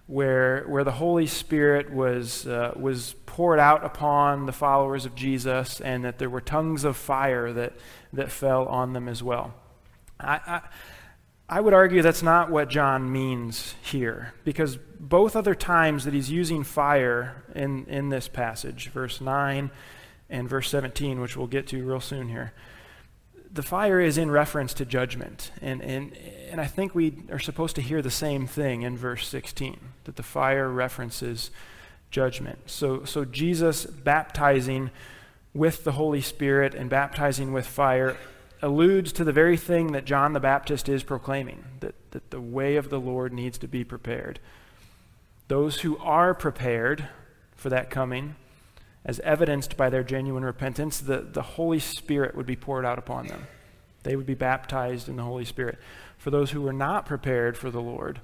where, 0.07 0.63
where 0.67 0.83
the 0.83 0.91
Holy 0.91 1.25
Spirit 1.25 1.91
was, 1.91 2.45
uh, 2.47 2.73
was 2.75 3.15
poured 3.25 3.59
out 3.59 3.83
upon 3.83 4.45
the 4.45 4.51
followers 4.51 5.05
of 5.05 5.15
Jesus, 5.15 5.81
and 5.81 6.05
that 6.05 6.19
there 6.19 6.29
were 6.29 6.41
tongues 6.41 6.83
of 6.83 6.95
fire 6.95 7.51
that, 7.53 7.73
that 8.13 8.31
fell 8.31 8.65
on 8.67 8.93
them 8.93 9.07
as 9.07 9.23
well. 9.23 9.53
I, 10.19 10.39
I, 10.45 10.61
I 11.49 11.61
would 11.61 11.73
argue 11.73 12.01
that's 12.01 12.23
not 12.23 12.51
what 12.51 12.69
John 12.69 13.11
means 13.11 13.75
here, 13.83 14.33
because 14.43 14.77
both 14.99 15.35
other 15.35 15.55
times 15.55 16.05
that 16.05 16.13
he's 16.13 16.31
using 16.31 16.63
fire 16.63 17.43
in, 17.55 17.85
in 17.85 18.09
this 18.09 18.27
passage, 18.27 18.89
verse 18.89 19.21
9 19.21 19.71
and 20.29 20.49
verse 20.49 20.69
17, 20.69 21.19
which 21.19 21.35
we'll 21.35 21.47
get 21.47 21.67
to 21.67 21.83
real 21.83 21.99
soon 21.99 22.29
here, 22.29 22.53
the 23.55 23.63
fire 23.63 24.01
is 24.01 24.17
in 24.17 24.29
reference 24.29 24.73
to 24.75 24.85
judgment. 24.85 25.51
And, 25.61 25.81
and, 25.81 26.15
and 26.51 26.59
I 26.59 26.65
think 26.65 26.93
we 26.93 27.23
are 27.31 27.39
supposed 27.39 27.75
to 27.77 27.81
hear 27.81 28.01
the 28.01 28.11
same 28.11 28.47
thing 28.47 28.81
in 28.81 28.97
verse 28.97 29.27
16 29.27 29.79
that 30.03 30.17
the 30.17 30.23
fire 30.23 30.69
references 30.69 31.51
judgment. 32.11 32.59
So, 32.65 33.05
so 33.05 33.23
Jesus 33.23 33.85
baptizing 33.85 34.91
with 35.53 35.85
the 35.85 35.93
Holy 35.93 36.19
Spirit 36.19 36.75
and 36.75 36.89
baptizing 36.89 37.53
with 37.53 37.65
fire 37.65 38.17
alludes 38.61 39.13
to 39.13 39.23
the 39.23 39.31
very 39.31 39.55
thing 39.55 39.93
that 39.93 40.03
John 40.03 40.33
the 40.33 40.39
Baptist 40.41 40.89
is 40.89 41.03
proclaiming 41.03 41.63
that, 41.79 41.95
that 42.11 42.31
the 42.31 42.41
way 42.41 42.75
of 42.75 42.89
the 42.89 42.99
Lord 42.99 43.31
needs 43.31 43.57
to 43.59 43.67
be 43.67 43.85
prepared. 43.85 44.39
Those 45.47 45.79
who 45.79 45.97
are 45.99 46.33
prepared 46.33 47.07
for 47.55 47.69
that 47.69 47.89
coming 47.89 48.35
as 49.05 49.19
evidenced 49.19 49.77
by 49.77 49.89
their 49.89 50.03
genuine 50.03 50.43
repentance, 50.43 50.99
the, 50.99 51.19
the 51.19 51.41
Holy 51.41 51.79
Spirit 51.79 52.35
would 52.35 52.47
be 52.47 52.55
poured 52.55 52.85
out 52.85 52.97
upon 52.97 53.27
them. 53.27 53.47
They 54.03 54.15
would 54.15 54.25
be 54.25 54.33
baptized 54.33 55.07
in 55.07 55.15
the 55.15 55.23
Holy 55.23 55.45
Spirit. 55.45 55.77
For 56.17 56.31
those 56.31 56.51
who 56.51 56.61
were 56.61 56.73
not 56.73 57.05
prepared 57.05 57.57
for 57.57 57.69
the 57.69 57.81
Lord, 57.81 58.19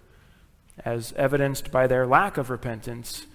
as 0.84 1.14
evidenced 1.14 1.72
by 1.72 1.86
their 1.86 2.08
lack 2.08 2.38
of 2.38 2.50
repentance, 2.50 3.28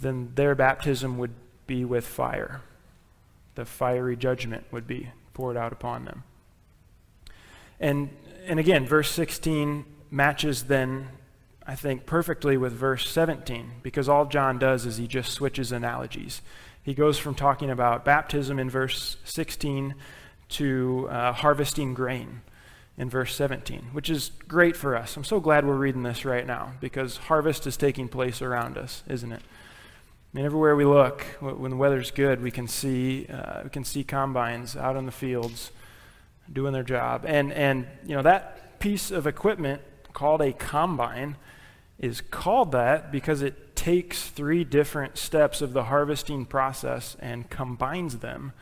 then 0.00 0.32
their 0.36 0.54
baptism 0.54 1.18
would 1.18 1.34
be 1.66 1.84
with 1.84 2.06
fire. 2.06 2.62
The 3.56 3.64
fiery 3.64 4.16
judgment 4.16 4.64
would 4.70 4.86
be 4.86 5.10
poured 5.34 5.56
out 5.56 5.72
upon 5.72 6.04
them. 6.04 6.22
And, 7.80 8.10
and 8.46 8.60
again, 8.60 8.86
verse 8.86 9.10
16 9.10 9.84
matches 10.10 10.64
then 10.64 11.08
I 11.68 11.74
think, 11.74 12.06
perfectly 12.06 12.56
with 12.56 12.72
verse 12.72 13.10
17 13.10 13.72
because 13.82 14.08
all 14.08 14.24
John 14.24 14.58
does 14.58 14.86
is 14.86 14.96
he 14.96 15.06
just 15.06 15.32
switches 15.32 15.70
analogies. 15.70 16.40
He 16.88 16.94
goes 16.94 17.18
from 17.18 17.34
talking 17.34 17.68
about 17.68 18.06
baptism 18.06 18.58
in 18.58 18.70
verse 18.70 19.18
16 19.24 19.94
to 20.48 21.06
uh, 21.10 21.34
harvesting 21.34 21.92
grain 21.92 22.40
in 22.96 23.10
verse 23.10 23.34
17, 23.34 23.90
which 23.92 24.08
is 24.08 24.30
great 24.48 24.74
for 24.74 24.96
us. 24.96 25.14
I'm 25.14 25.22
so 25.22 25.38
glad 25.38 25.66
we're 25.66 25.76
reading 25.76 26.02
this 26.02 26.24
right 26.24 26.46
now 26.46 26.72
because 26.80 27.18
harvest 27.18 27.66
is 27.66 27.76
taking 27.76 28.08
place 28.08 28.40
around 28.40 28.78
us, 28.78 29.02
isn't 29.06 29.30
it? 29.30 29.42
I 29.42 30.30
mean, 30.32 30.46
everywhere 30.46 30.74
we 30.76 30.86
look, 30.86 31.24
when 31.40 31.72
the 31.72 31.76
weather's 31.76 32.10
good, 32.10 32.40
we 32.40 32.50
can 32.50 32.66
see 32.66 33.26
uh, 33.26 33.64
we 33.64 33.68
can 33.68 33.84
see 33.84 34.02
combines 34.02 34.74
out 34.74 34.96
in 34.96 35.04
the 35.04 35.12
fields 35.12 35.72
doing 36.50 36.72
their 36.72 36.84
job, 36.84 37.26
and 37.26 37.52
and 37.52 37.86
you 38.06 38.16
know 38.16 38.22
that 38.22 38.80
piece 38.80 39.10
of 39.10 39.26
equipment 39.26 39.82
called 40.14 40.40
a 40.40 40.54
combine 40.54 41.36
is 41.98 42.22
called 42.22 42.72
that 42.72 43.12
because 43.12 43.42
it 43.42 43.67
takes 43.78 44.28
three 44.28 44.64
different 44.64 45.16
steps 45.16 45.62
of 45.62 45.72
the 45.72 45.84
harvesting 45.84 46.44
process 46.44 47.16
and 47.20 47.48
combines 47.48 48.18
them 48.18 48.52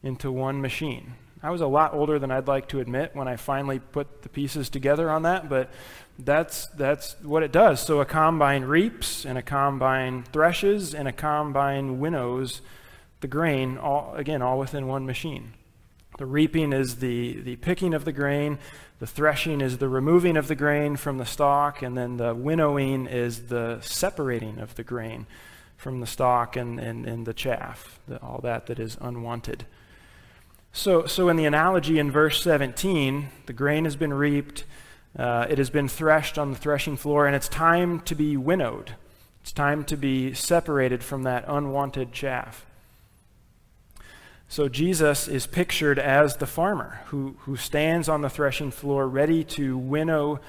into 0.00 0.30
one 0.30 0.60
machine. 0.60 1.14
I 1.42 1.50
was 1.50 1.60
a 1.60 1.66
lot 1.66 1.92
older 1.92 2.20
than 2.20 2.30
I'd 2.30 2.46
like 2.46 2.68
to 2.68 2.78
admit 2.78 3.10
when 3.16 3.26
I 3.26 3.34
finally 3.34 3.80
put 3.80 4.22
the 4.22 4.28
pieces 4.28 4.70
together 4.70 5.10
on 5.10 5.22
that, 5.22 5.48
but 5.48 5.70
that's, 6.20 6.66
that's 6.66 7.16
what 7.20 7.42
it 7.42 7.50
does. 7.50 7.84
So 7.84 8.00
a 8.00 8.04
combine 8.04 8.62
reaps, 8.62 9.26
and 9.26 9.36
a 9.36 9.42
combine 9.42 10.22
threshes, 10.22 10.94
and 10.94 11.08
a 11.08 11.12
combine 11.12 11.98
winnows 11.98 12.60
the 13.22 13.28
grain, 13.28 13.76
all, 13.76 14.14
again, 14.14 14.40
all 14.40 14.58
within 14.58 14.86
one 14.86 15.04
machine. 15.04 15.54
The 16.20 16.26
reaping 16.26 16.74
is 16.74 16.96
the, 16.96 17.40
the 17.40 17.56
picking 17.56 17.94
of 17.94 18.04
the 18.04 18.12
grain, 18.12 18.58
the 18.98 19.06
threshing 19.06 19.62
is 19.62 19.78
the 19.78 19.88
removing 19.88 20.36
of 20.36 20.48
the 20.48 20.54
grain 20.54 20.96
from 20.96 21.16
the 21.16 21.24
stalk, 21.24 21.80
and 21.80 21.96
then 21.96 22.18
the 22.18 22.34
winnowing 22.34 23.06
is 23.06 23.46
the 23.46 23.80
separating 23.80 24.58
of 24.58 24.74
the 24.74 24.84
grain 24.84 25.26
from 25.78 26.00
the 26.00 26.06
stalk 26.06 26.56
and, 26.56 26.78
and, 26.78 27.06
and 27.06 27.24
the 27.24 27.32
chaff, 27.32 28.00
the, 28.06 28.20
all 28.20 28.38
that 28.42 28.66
that 28.66 28.78
is 28.78 28.98
unwanted. 29.00 29.64
So, 30.74 31.06
so, 31.06 31.30
in 31.30 31.36
the 31.36 31.46
analogy 31.46 31.98
in 31.98 32.10
verse 32.10 32.42
17, 32.42 33.28
the 33.46 33.54
grain 33.54 33.84
has 33.84 33.96
been 33.96 34.12
reaped, 34.12 34.64
uh, 35.18 35.46
it 35.48 35.56
has 35.56 35.70
been 35.70 35.88
threshed 35.88 36.36
on 36.36 36.50
the 36.50 36.58
threshing 36.58 36.98
floor, 36.98 37.26
and 37.26 37.34
it's 37.34 37.48
time 37.48 37.98
to 38.00 38.14
be 38.14 38.36
winnowed. 38.36 38.94
It's 39.40 39.52
time 39.52 39.84
to 39.84 39.96
be 39.96 40.34
separated 40.34 41.02
from 41.02 41.22
that 41.22 41.46
unwanted 41.48 42.12
chaff. 42.12 42.66
So 44.50 44.68
Jesus 44.68 45.28
is 45.28 45.46
pictured 45.46 46.00
as 46.00 46.36
the 46.36 46.46
farmer 46.46 47.02
who, 47.06 47.36
who 47.42 47.54
stands 47.54 48.08
on 48.08 48.20
the 48.20 48.28
threshing 48.28 48.72
floor 48.72 49.06
ready 49.06 49.44
to 49.44 49.78
winnow 49.78 50.40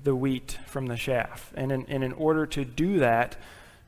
the 0.00 0.14
wheat 0.14 0.56
from 0.66 0.86
the 0.86 0.94
chaff. 0.94 1.52
And 1.56 1.72
in, 1.72 1.84
and 1.88 2.04
in 2.04 2.12
order 2.12 2.46
to 2.46 2.64
do 2.64 3.00
that, 3.00 3.36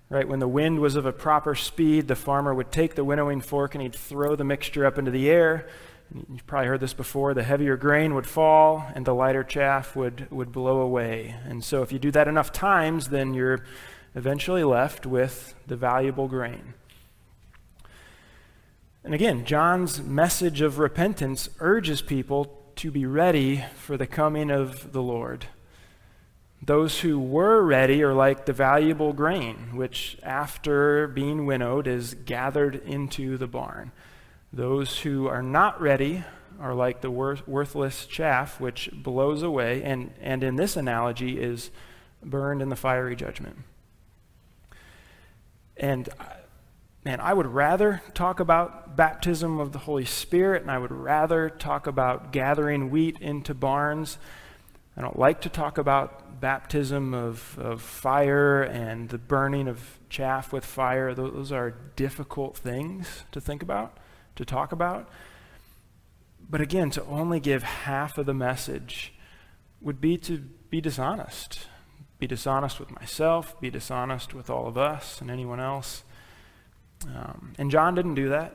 right, 0.09 0.27
when 0.27 0.41
the 0.41 0.49
wind 0.49 0.81
was 0.81 0.97
of 0.97 1.07
a 1.07 1.13
proper 1.13 1.55
speed, 1.55 2.09
the 2.09 2.17
farmer 2.17 2.53
would 2.53 2.73
take 2.73 2.97
the 2.97 3.05
winnowing 3.05 3.41
fork 3.41 3.77
and 3.77 3.83
he'd 3.83 3.95
throw 3.95 4.35
the 4.35 4.43
mixture 4.43 4.85
up 4.85 4.99
into 4.99 5.13
the 5.13 5.31
air. 5.31 5.69
You've 6.13 6.49
probably 6.49 6.67
heard 6.67 6.81
this 6.81 6.93
before. 6.93 7.33
The 7.33 7.45
heavier 7.45 7.77
grain 7.77 8.17
would 8.17 8.27
fall 8.27 8.85
and 8.97 9.07
the 9.07 9.15
lighter 9.15 9.45
chaff 9.45 9.95
would, 9.95 10.29
would 10.33 10.51
blow 10.51 10.81
away. 10.81 11.37
And 11.47 11.63
so 11.63 11.83
if 11.83 11.93
you 11.93 12.01
do 12.01 12.11
that 12.11 12.27
enough 12.27 12.51
times, 12.51 13.11
then 13.11 13.35
you're 13.35 13.65
eventually 14.17 14.65
left 14.65 15.07
with 15.07 15.55
the 15.69 15.77
valuable 15.77 16.27
grain. 16.27 16.75
And 19.11 19.17
again, 19.17 19.45
John's 19.45 20.01
message 20.01 20.61
of 20.61 20.79
repentance 20.79 21.49
urges 21.59 22.01
people 22.01 22.63
to 22.77 22.93
be 22.93 23.07
ready 23.07 23.65
for 23.75 23.97
the 23.97 24.07
coming 24.07 24.53
of 24.53 24.93
the 24.93 25.03
Lord. 25.03 25.47
Those 26.63 27.01
who 27.01 27.19
were 27.19 27.61
ready 27.61 28.05
are 28.05 28.15
like 28.15 28.47
the 28.47 28.53
valuable 28.53 29.13
grain, 29.13 29.75
which 29.75 30.17
after 30.23 31.09
being 31.09 31.45
winnowed 31.45 31.89
is 31.89 32.15
gathered 32.15 32.77
into 32.77 33.37
the 33.37 33.49
barn. 33.49 33.91
Those 34.53 35.01
who 35.01 35.27
are 35.27 35.43
not 35.43 35.81
ready 35.81 36.23
are 36.61 36.73
like 36.73 37.01
the 37.01 37.11
worthless 37.11 38.07
chaff, 38.07 38.61
which 38.61 38.91
blows 38.93 39.43
away, 39.43 39.83
and, 39.83 40.13
and 40.21 40.45
in 40.45 40.55
this 40.55 40.77
analogy 40.77 41.43
is 41.43 41.73
burned 42.23 42.63
in 42.63 42.69
the 42.69 42.77
fiery 42.77 43.17
judgment. 43.17 43.57
And 45.77 46.09
man, 47.05 47.21
I 47.21 47.33
would 47.33 47.47
rather 47.47 48.03
talk 48.15 48.41
about 48.41 48.97
baptism 48.97 49.59
of 49.59 49.73
the 49.73 49.79
Holy 49.79 50.05
Spirit 50.05 50.63
and 50.63 50.71
I 50.71 50.79
would 50.79 50.93
rather 50.93 51.49
talk 51.49 51.87
about 51.87 52.33
gathering 52.33 52.91
wheat 52.91 53.19
into 53.21 53.55
barns. 53.55 54.19
I 54.97 55.01
don't 55.01 55.19
like 55.19 55.41
to 55.43 55.49
talk 55.49 55.79
about 55.79 56.41
baptism 56.41 57.15
of, 57.15 57.59
of 57.59 57.81
fire 57.81 58.63
and 58.63 59.09
the 59.09 59.19
burning 59.19 59.69
of 59.69 59.99
chaff 60.09 60.53
with 60.53 60.65
fire. 60.65 61.15
Those, 61.15 61.33
those 61.33 61.53
are 61.53 61.71
difficult 61.97 62.57
things 62.57 63.25
to 63.33 63.41
think 63.41 63.63
about, 63.63 63.97
to 64.37 64.45
talk 64.45 64.73
about. 64.73 65.09
But 66.49 66.61
again, 66.61 66.91
to 66.91 67.05
only 67.05 67.41
give 67.41 67.63
half 67.63 68.19
of 68.19 68.27
the 68.27 68.35
message 68.35 69.15
would 69.81 70.01
be 70.01 70.19
to 70.19 70.39
be 70.39 70.81
dishonest. 70.81 71.67
Be 72.19 72.27
dishonest 72.27 72.79
with 72.79 72.91
myself, 72.91 73.59
be 73.61 73.71
dishonest 73.71 74.35
with 74.35 74.51
all 74.51 74.67
of 74.67 74.77
us 74.77 75.21
and 75.21 75.31
anyone 75.31 75.61
else. 75.61 76.03
Um, 77.07 77.55
and 77.59 77.71
John 77.71 77.95
didn't 77.95 78.15
do 78.15 78.29
that. 78.29 78.55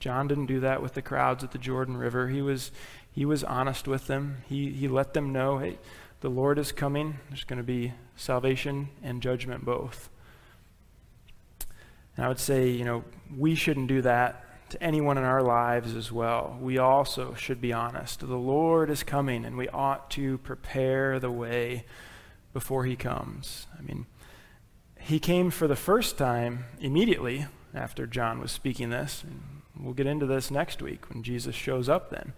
John 0.00 0.28
didn't 0.28 0.46
do 0.46 0.60
that 0.60 0.82
with 0.82 0.94
the 0.94 1.02
crowds 1.02 1.42
at 1.42 1.52
the 1.52 1.58
Jordan 1.58 1.96
River. 1.96 2.28
He 2.28 2.42
was, 2.42 2.72
he 3.10 3.24
was 3.24 3.42
honest 3.42 3.88
with 3.88 4.06
them. 4.06 4.38
He, 4.46 4.70
he 4.70 4.86
let 4.88 5.14
them 5.14 5.32
know, 5.32 5.58
hey, 5.58 5.78
the 6.20 6.28
Lord 6.28 6.58
is 6.58 6.72
coming. 6.72 7.18
There's 7.28 7.44
going 7.44 7.58
to 7.58 7.62
be 7.62 7.94
salvation 8.16 8.88
and 9.02 9.22
judgment 9.22 9.64
both. 9.64 10.10
And 12.16 12.24
I 12.24 12.28
would 12.28 12.38
say, 12.38 12.68
you 12.68 12.84
know, 12.84 13.04
we 13.34 13.54
shouldn't 13.54 13.88
do 13.88 14.02
that 14.02 14.44
to 14.70 14.82
anyone 14.82 15.18
in 15.18 15.24
our 15.24 15.42
lives 15.42 15.94
as 15.94 16.10
well. 16.10 16.58
We 16.60 16.78
also 16.78 17.34
should 17.34 17.60
be 17.60 17.72
honest. 17.72 18.20
The 18.20 18.26
Lord 18.36 18.90
is 18.90 19.02
coming, 19.02 19.44
and 19.44 19.56
we 19.56 19.68
ought 19.68 20.10
to 20.12 20.38
prepare 20.38 21.18
the 21.18 21.30
way 21.30 21.84
before 22.52 22.84
he 22.84 22.96
comes. 22.96 23.66
I 23.78 23.82
mean, 23.82 24.06
he 25.04 25.18
came 25.18 25.50
for 25.50 25.68
the 25.68 25.76
first 25.76 26.16
time 26.16 26.64
immediately 26.80 27.46
after 27.74 28.06
John 28.06 28.40
was 28.40 28.50
speaking 28.50 28.88
this. 28.88 29.22
And 29.22 29.42
we'll 29.78 29.92
get 29.92 30.06
into 30.06 30.24
this 30.24 30.50
next 30.50 30.80
week 30.80 31.10
when 31.10 31.22
Jesus 31.22 31.54
shows 31.54 31.90
up 31.90 32.08
then. 32.08 32.32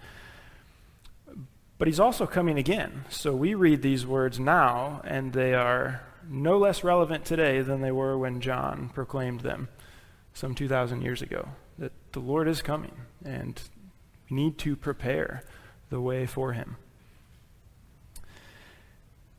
But 1.78 1.86
he's 1.86 2.00
also 2.00 2.26
coming 2.26 2.58
again. 2.58 3.04
So 3.08 3.36
we 3.36 3.54
read 3.54 3.82
these 3.82 4.04
words 4.04 4.40
now, 4.40 5.00
and 5.04 5.32
they 5.32 5.54
are 5.54 6.02
no 6.28 6.58
less 6.58 6.82
relevant 6.82 7.24
today 7.24 7.60
than 7.60 7.82
they 7.82 7.92
were 7.92 8.18
when 8.18 8.40
John 8.40 8.88
proclaimed 8.88 9.42
them 9.42 9.68
some 10.34 10.54
2,000 10.54 11.02
years 11.02 11.22
ago. 11.22 11.50
That 11.78 11.92
the 12.12 12.20
Lord 12.20 12.48
is 12.48 12.62
coming, 12.62 12.96
and 13.24 13.60
we 14.28 14.36
need 14.36 14.58
to 14.58 14.74
prepare 14.74 15.44
the 15.88 16.00
way 16.00 16.26
for 16.26 16.52
him. 16.54 16.78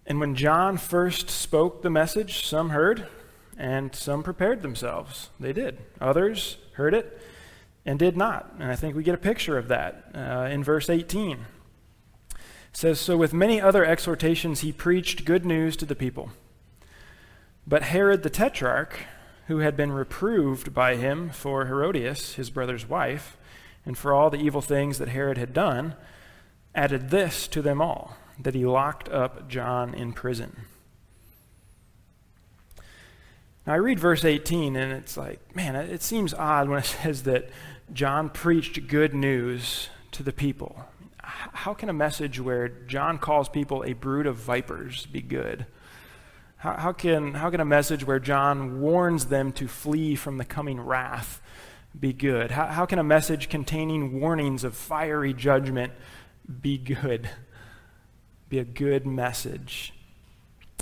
And 0.06 0.22
when 0.22 0.36
John 0.36 0.78
first 0.78 1.30
spoke 1.30 1.82
the 1.82 1.90
message, 1.90 2.46
some 2.46 2.70
heard, 2.70 3.08
and 3.58 3.94
some 3.96 4.24
prepared 4.24 4.62
themselves. 4.62 5.30
They 5.40 5.54
did. 5.54 5.80
Others 6.00 6.58
heard 6.74 6.94
it 6.94 7.20
and 7.86 7.98
did 7.98 8.16
not. 8.16 8.54
And 8.60 8.72
I 8.72 8.76
think 8.76 8.96
we 8.96 9.04
get 9.04 9.16
a 9.16 9.20
picture 9.20 9.58
of 9.58 9.70
that 9.70 10.12
uh, 10.14 10.50
in 10.52 10.64
verse 10.64 10.90
18. 10.90 11.46
It 12.32 12.38
says, 12.74 13.00
So 13.00 13.18
with 13.18 13.34
many 13.34 13.60
other 13.60 13.86
exhortations 13.86 14.60
he 14.60 14.72
preached 14.72 15.26
good 15.26 15.46
news 15.46 15.76
to 15.78 15.86
the 15.86 15.96
people. 15.96 16.32
But 17.66 17.84
Herod 17.84 18.24
the 18.24 18.30
Tetrarch, 18.30 19.00
who 19.48 19.60
had 19.60 19.76
been 19.76 19.92
reproved 19.92 20.74
by 20.74 20.96
him 20.96 21.30
for 21.30 21.66
Herodias, 21.66 22.36
his 22.36 22.50
brother's 22.50 22.88
wife, 22.88 23.38
and 23.86 23.98
for 23.98 24.14
all 24.14 24.30
the 24.30 24.40
evil 24.40 24.62
things 24.62 25.00
that 25.00 25.10
Herod 25.10 25.38
had 25.38 25.54
done, 25.54 25.96
added 26.76 27.10
this 27.10 27.48
to 27.48 27.62
them 27.62 27.82
all 27.82 28.18
that 28.40 28.54
he 28.54 28.66
locked 28.66 29.10
up 29.10 29.50
John 29.50 29.94
in 29.94 30.14
prison. 30.14 30.66
Now, 33.68 33.74
I 33.74 33.78
read 33.78 34.00
verse 34.00 34.24
18, 34.24 34.78
and 34.78 34.94
it's 34.94 35.18
like, 35.18 35.54
man, 35.54 35.76
it 35.76 36.02
seems 36.02 36.34
odd 36.34 36.70
when 36.70 36.80
it 36.80 36.86
says 37.04 37.24
that 37.24 37.50
John 37.92 38.30
preached 38.30 38.88
good 38.88 39.14
news 39.14 39.90
to 40.14 40.24
the 40.24 40.32
people. 40.32 40.86
How 41.22 41.74
can 41.74 41.90
a 41.90 41.94
message 41.94 42.40
where 42.40 42.70
John 42.70 43.18
calls 43.18 43.50
people 43.50 43.84
a 43.84 43.92
brood 43.92 44.26
of 44.26 44.38
vipers 44.38 45.06
be 45.08 45.22
good? 45.22 45.66
How, 46.56 46.78
how, 46.78 46.94
can, 46.94 47.34
how 47.34 47.50
can 47.50 47.60
a 47.60 47.66
message 47.66 48.08
where 48.08 48.20
John 48.20 48.80
warns 48.80 49.26
them 49.26 49.52
to 49.54 49.68
flee 49.68 50.16
from 50.16 50.38
the 50.38 50.46
coming 50.46 50.80
wrath 50.80 51.42
be 52.00 52.14
good? 52.14 52.52
How, 52.52 52.68
how 52.68 52.86
can 52.86 53.00
a 53.00 53.04
message 53.04 53.50
containing 53.50 54.22
warnings 54.22 54.64
of 54.64 54.78
fiery 54.78 55.34
judgment 55.34 55.92
be 56.62 56.78
good? 56.78 57.30
Be 58.48 58.60
a 58.60 58.66
good 58.66 59.06
message. 59.06 59.94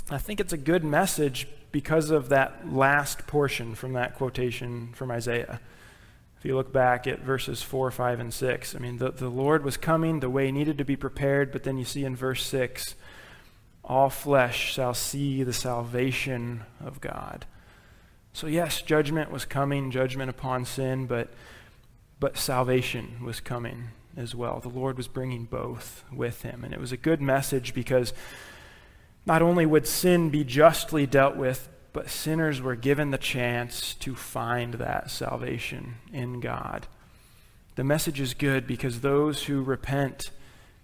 I 0.08 0.18
think 0.18 0.38
it's 0.38 0.52
a 0.52 0.58
good 0.58 0.84
message 0.84 1.48
because 1.72 2.10
of 2.10 2.28
that 2.28 2.72
last 2.72 3.26
portion 3.26 3.74
from 3.74 3.94
that 3.94 4.14
quotation 4.14 4.92
from 4.92 5.10
Isaiah. 5.10 5.60
If 6.38 6.44
you 6.44 6.54
look 6.54 6.72
back 6.72 7.08
at 7.08 7.20
verses 7.20 7.62
4, 7.62 7.90
5, 7.90 8.20
and 8.20 8.32
6, 8.32 8.76
I 8.76 8.78
mean, 8.78 8.98
the, 8.98 9.10
the 9.10 9.28
Lord 9.28 9.64
was 9.64 9.76
coming, 9.76 10.20
the 10.20 10.30
way 10.30 10.52
needed 10.52 10.78
to 10.78 10.84
be 10.84 10.94
prepared, 10.94 11.50
but 11.50 11.64
then 11.64 11.76
you 11.76 11.84
see 11.84 12.04
in 12.04 12.14
verse 12.14 12.46
6, 12.46 12.94
all 13.82 14.08
flesh 14.08 14.72
shall 14.72 14.94
see 14.94 15.42
the 15.42 15.52
salvation 15.52 16.62
of 16.84 17.00
God. 17.00 17.46
So, 18.32 18.46
yes, 18.46 18.82
judgment 18.82 19.32
was 19.32 19.44
coming, 19.44 19.90
judgment 19.90 20.30
upon 20.30 20.66
sin, 20.66 21.06
but, 21.06 21.32
but 22.20 22.36
salvation 22.36 23.24
was 23.24 23.40
coming 23.40 23.88
as 24.16 24.36
well. 24.36 24.60
The 24.60 24.68
Lord 24.68 24.96
was 24.96 25.08
bringing 25.08 25.46
both 25.46 26.04
with 26.12 26.42
him. 26.42 26.62
And 26.62 26.72
it 26.72 26.80
was 26.80 26.92
a 26.92 26.96
good 26.96 27.20
message 27.20 27.74
because 27.74 28.12
not 29.26 29.42
only 29.42 29.66
would 29.66 29.86
sin 29.86 30.30
be 30.30 30.44
justly 30.44 31.04
dealt 31.04 31.36
with, 31.36 31.68
but 31.92 32.08
sinners 32.08 32.60
were 32.60 32.76
given 32.76 33.10
the 33.10 33.18
chance 33.18 33.94
to 33.94 34.14
find 34.14 34.74
that 34.74 35.10
salvation 35.10 35.96
in 36.12 36.40
God. 36.40 36.86
The 37.74 37.84
message 37.84 38.20
is 38.20 38.34
good 38.34 38.66
because 38.66 39.00
those 39.00 39.44
who 39.44 39.62
repent 39.62 40.30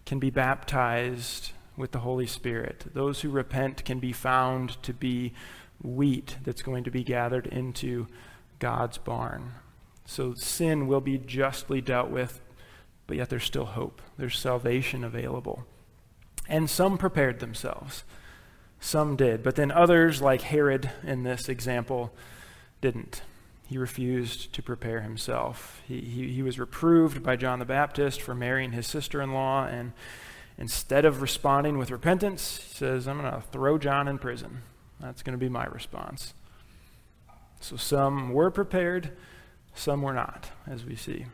can 0.05 0.19
be 0.19 0.31
baptized 0.31 1.53
with 1.77 1.93
the 1.93 2.01
Holy 2.01 2.27
Spirit. 2.27 2.87
Those 2.93 3.21
who 3.21 3.31
repent 3.31 3.85
can 3.85 3.99
be 3.99 4.13
found 4.13 4.83
to 4.83 4.93
be 4.93 5.33
wheat 5.81 6.37
that's 6.45 6.63
going 6.63 6.85
to 6.85 6.91
be 6.91 7.05
gathered 7.05 7.47
into 7.47 8.07
God's 8.59 8.99
barn. 8.99 9.53
So 10.05 10.35
sin 10.35 10.87
will 10.87 11.01
be 11.01 11.19
justly 11.19 11.81
dealt 11.81 12.11
with, 12.11 12.41
but 13.07 13.17
yet 13.17 13.31
there's 13.31 13.45
still 13.45 13.65
hope. 13.65 14.03
There's 14.19 14.39
salvation 14.39 15.05
available. 15.05 15.65
And 16.49 16.69
some 16.69 16.99
prepared 16.99 17.41
themselves. 17.41 18.05
Some 18.83 19.15
did, 19.15 19.45
but 19.45 19.55
then 19.55 19.71
others, 19.71 20.21
like 20.21 20.43
Herod 20.43 20.91
in 21.05 21.23
this 21.23 21.49
example, 21.49 22.13
didn't. 22.81 23.23
He 23.69 23.79
refused 23.79 24.53
to 24.55 24.63
prepare 24.63 25.03
himself. 25.03 25.81
He, 25.87 26.01
he, 26.01 26.33
he 26.33 26.43
was 26.43 26.59
reproved 26.59 27.23
by 27.23 27.37
John 27.37 27.61
the 27.61 27.65
Baptist 27.65 28.21
for 28.21 28.35
marrying 28.35 28.73
his 28.73 28.89
sister 28.89 29.23
in 29.23 29.33
law, 29.33 29.67
and 29.67 29.93
instead 30.59 31.05
of 31.05 31.23
responding 31.23 31.79
with 31.79 31.93
repentance, 31.93 32.59
he 32.59 32.75
says, 32.75 33.07
I'm 33.07 33.21
going 33.21 33.33
to 33.33 33.41
throw 33.41 33.79
John 33.79 34.09
in 34.09 34.19
prison. 34.19 34.63
That's 34.99 35.23
going 35.23 35.39
to 35.39 35.43
be 35.43 35.49
my 35.49 35.67
response. 35.67 36.35
So 37.61 37.77
some 37.77 38.33
were 38.33 38.51
prepared, 38.51 39.13
some 39.77 40.03
were 40.03 40.13
not, 40.13 40.51
as 40.67 40.85
we 40.85 40.97
see. 40.97 41.27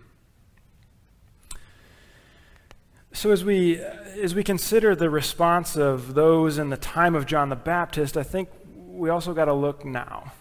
So 3.18 3.32
as 3.32 3.44
we 3.44 3.80
as 3.80 4.32
we 4.32 4.44
consider 4.44 4.94
the 4.94 5.10
response 5.10 5.74
of 5.74 6.14
those 6.14 6.56
in 6.56 6.70
the 6.70 6.76
time 6.76 7.16
of 7.16 7.26
John 7.26 7.48
the 7.48 7.56
Baptist, 7.56 8.16
I 8.16 8.22
think 8.22 8.48
we 8.76 9.10
also 9.10 9.34
got 9.34 9.46
to 9.46 9.54
look 9.54 9.84
now. 9.84 10.34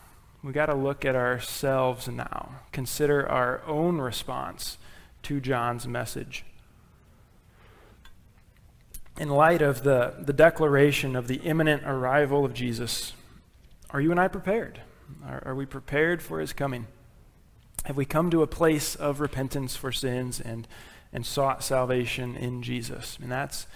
We 0.44 0.54
got 0.54 0.68
to 0.68 0.76
look 0.76 1.04
at 1.04 1.16
ourselves 1.16 2.08
now. 2.08 2.60
Consider 2.72 3.28
our 3.28 3.64
own 3.66 4.00
response 4.00 4.78
to 5.24 5.42
John's 5.42 5.88
message. 5.88 6.46
In 9.20 9.30
light 9.30 9.64
of 9.64 9.82
the, 9.82 10.14
the 10.20 10.32
declaration 10.32 11.16
of 11.16 11.28
the 11.28 11.38
imminent 11.38 11.82
arrival 11.84 12.46
of 12.46 12.54
Jesus, 12.54 13.14
are 13.90 14.00
you 14.00 14.12
and 14.12 14.20
I 14.20 14.28
prepared? 14.28 14.82
Are, 15.26 15.42
are 15.48 15.56
we 15.56 15.66
prepared 15.66 16.22
for 16.22 16.40
his 16.40 16.54
coming? 16.54 16.86
Have 17.86 17.98
we 17.98 18.06
come 18.06 18.30
to 18.30 18.44
a 18.44 18.48
place 18.48 18.94
of 18.94 19.20
repentance 19.20 19.76
for 19.76 19.92
sins 19.92 20.40
and 20.40 20.68
and 21.12 21.26
sought 21.26 21.64
salvation 21.64 22.36
in 22.36 22.62
Jesus? 22.62 23.18
And 23.22 23.32
that's, 23.32 23.68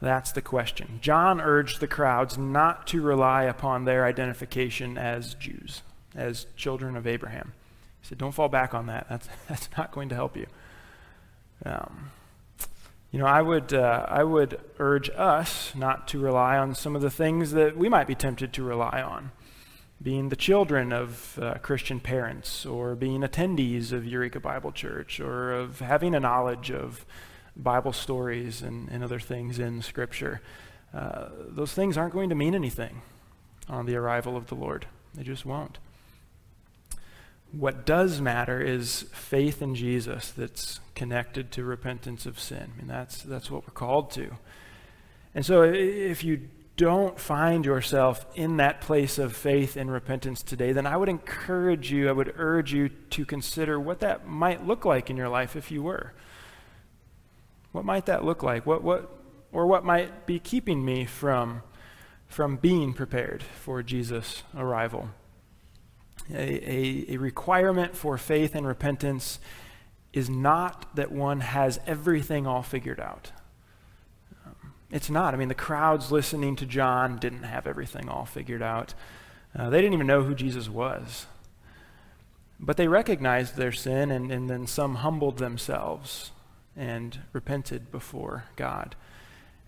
that's 0.00 0.32
the 0.32 0.42
question. 0.42 0.98
John 1.00 1.40
urged 1.40 1.80
the 1.80 1.86
crowds 1.86 2.36
not 2.36 2.86
to 2.88 3.00
rely 3.00 3.44
upon 3.44 3.84
their 3.84 4.04
identification 4.04 4.98
as 4.98 5.34
Jews, 5.34 5.82
as 6.14 6.46
children 6.56 6.96
of 6.96 7.06
Abraham. 7.06 7.52
He 8.00 8.08
said, 8.08 8.18
Don't 8.18 8.32
fall 8.32 8.48
back 8.48 8.74
on 8.74 8.86
that. 8.86 9.06
That's, 9.08 9.28
that's 9.48 9.68
not 9.76 9.92
going 9.92 10.08
to 10.10 10.14
help 10.14 10.36
you. 10.36 10.46
Um, 11.64 12.10
you 13.10 13.20
know, 13.20 13.26
I 13.26 13.42
would, 13.42 13.72
uh, 13.72 14.06
I 14.08 14.24
would 14.24 14.60
urge 14.80 15.08
us 15.10 15.72
not 15.76 16.08
to 16.08 16.18
rely 16.18 16.58
on 16.58 16.74
some 16.74 16.96
of 16.96 17.02
the 17.02 17.10
things 17.10 17.52
that 17.52 17.76
we 17.76 17.88
might 17.88 18.08
be 18.08 18.16
tempted 18.16 18.52
to 18.54 18.64
rely 18.64 19.00
on 19.00 19.30
being 20.04 20.28
the 20.28 20.36
children 20.36 20.92
of 20.92 21.38
uh, 21.40 21.54
Christian 21.54 21.98
parents, 21.98 22.66
or 22.66 22.94
being 22.94 23.22
attendees 23.22 23.90
of 23.90 24.06
Eureka 24.06 24.38
Bible 24.38 24.70
Church, 24.70 25.18
or 25.18 25.52
of 25.52 25.80
having 25.80 26.14
a 26.14 26.20
knowledge 26.20 26.70
of 26.70 27.06
Bible 27.56 27.94
stories 27.94 28.60
and, 28.60 28.88
and 28.90 29.02
other 29.02 29.18
things 29.18 29.58
in 29.58 29.80
Scripture. 29.80 30.42
Uh, 30.92 31.28
those 31.48 31.72
things 31.72 31.96
aren't 31.96 32.12
going 32.12 32.28
to 32.28 32.34
mean 32.34 32.54
anything 32.54 33.00
on 33.68 33.86
the 33.86 33.96
arrival 33.96 34.36
of 34.36 34.48
the 34.48 34.54
Lord. 34.54 34.86
They 35.14 35.22
just 35.22 35.46
won't. 35.46 35.78
What 37.52 37.86
does 37.86 38.20
matter 38.20 38.60
is 38.60 39.06
faith 39.12 39.62
in 39.62 39.74
Jesus 39.74 40.32
that's 40.32 40.80
connected 40.94 41.50
to 41.52 41.64
repentance 41.64 42.26
of 42.26 42.38
sin. 42.38 42.72
I 42.74 42.78
mean, 42.78 42.88
that's, 42.88 43.22
that's 43.22 43.50
what 43.50 43.62
we're 43.66 43.72
called 43.72 44.10
to. 44.12 44.32
And 45.34 45.46
so 45.46 45.62
if 45.62 46.22
you 46.24 46.48
don't 46.76 47.18
find 47.18 47.64
yourself 47.64 48.26
in 48.34 48.56
that 48.56 48.80
place 48.80 49.18
of 49.18 49.36
faith 49.36 49.76
and 49.76 49.90
repentance 49.90 50.42
today, 50.42 50.72
then 50.72 50.86
I 50.86 50.96
would 50.96 51.08
encourage 51.08 51.92
you, 51.92 52.08
I 52.08 52.12
would 52.12 52.34
urge 52.36 52.72
you 52.72 52.88
to 52.88 53.24
consider 53.24 53.78
what 53.78 54.00
that 54.00 54.26
might 54.26 54.66
look 54.66 54.84
like 54.84 55.08
in 55.08 55.16
your 55.16 55.28
life 55.28 55.54
if 55.54 55.70
you 55.70 55.82
were. 55.82 56.12
What 57.72 57.84
might 57.84 58.06
that 58.06 58.24
look 58.24 58.42
like? 58.42 58.66
What, 58.66 58.82
what, 58.82 59.10
or 59.52 59.66
what 59.66 59.84
might 59.84 60.26
be 60.26 60.38
keeping 60.38 60.84
me 60.84 61.04
from, 61.04 61.62
from 62.26 62.56
being 62.56 62.92
prepared 62.92 63.42
for 63.42 63.82
Jesus' 63.82 64.42
arrival? 64.56 65.10
A, 66.32 66.70
a, 66.70 67.14
a 67.14 67.16
requirement 67.18 67.96
for 67.96 68.18
faith 68.18 68.54
and 68.54 68.66
repentance 68.66 69.38
is 70.12 70.30
not 70.30 70.94
that 70.96 71.12
one 71.12 71.40
has 71.40 71.78
everything 71.86 72.46
all 72.46 72.62
figured 72.62 73.00
out. 73.00 73.32
It's 74.94 75.10
not. 75.10 75.34
I 75.34 75.36
mean, 75.36 75.48
the 75.48 75.56
crowds 75.56 76.12
listening 76.12 76.54
to 76.54 76.66
John 76.66 77.18
didn't 77.18 77.42
have 77.42 77.66
everything 77.66 78.08
all 78.08 78.24
figured 78.24 78.62
out. 78.62 78.94
Uh, 79.52 79.68
they 79.68 79.78
didn't 79.80 79.94
even 79.94 80.06
know 80.06 80.22
who 80.22 80.36
Jesus 80.36 80.68
was. 80.68 81.26
But 82.60 82.76
they 82.76 82.86
recognized 82.86 83.56
their 83.56 83.72
sin, 83.72 84.12
and, 84.12 84.30
and 84.30 84.48
then 84.48 84.68
some 84.68 84.94
humbled 84.96 85.38
themselves 85.38 86.30
and 86.76 87.18
repented 87.32 87.90
before 87.90 88.44
God. 88.54 88.94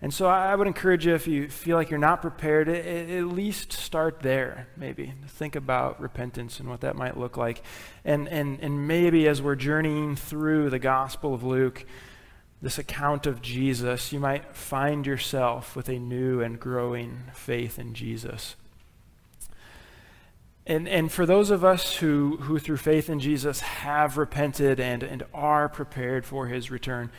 And 0.01 0.13
so 0.13 0.27
I 0.27 0.55
would 0.55 0.65
encourage 0.65 1.05
you, 1.05 1.13
if 1.13 1.27
you 1.27 1.49
feel 1.49 1.75
like 1.75 1.89
you're 1.89 1.99
not 1.99 2.21
prepared, 2.21 2.69
at 2.69 3.25
least 3.25 3.73
start 3.73 4.21
there, 4.21 4.69
maybe. 4.77 5.13
Think 5.27 5.57
about 5.57 5.99
repentance 5.99 6.61
and 6.61 6.69
what 6.69 6.79
that 6.81 6.95
might 6.95 7.17
look 7.17 7.35
like. 7.35 7.63
And, 8.05 8.29
and, 8.29 8.59
and 8.61 8.87
maybe 8.87 9.27
as 9.27 9.41
we're 9.41 9.55
journeying 9.55 10.15
through 10.15 10.69
the 10.69 10.79
Gospel 10.79 11.33
of 11.33 11.43
Luke, 11.43 11.85
this 12.61 12.77
account 12.77 13.27
of 13.27 13.41
Jesus, 13.41 14.11
you 14.11 14.19
might 14.19 14.55
find 14.55 15.05
yourself 15.05 15.75
with 15.75 15.89
a 15.89 15.99
new 15.99 16.41
and 16.41 16.59
growing 16.59 17.23
faith 17.33 17.77
in 17.77 17.93
Jesus. 17.93 18.55
And, 20.65 20.87
and 20.87 21.11
for 21.11 21.25
those 21.25 21.49
of 21.49 21.63
us 21.63 21.97
who, 21.97 22.37
who, 22.41 22.59
through 22.59 22.77
faith 22.77 23.09
in 23.09 23.19
Jesus, 23.19 23.61
have 23.61 24.17
repented 24.17 24.79
and, 24.79 25.01
and 25.01 25.23
are 25.33 25.69
prepared 25.69 26.25
for 26.25 26.47
his 26.47 26.69
return, 26.69 27.09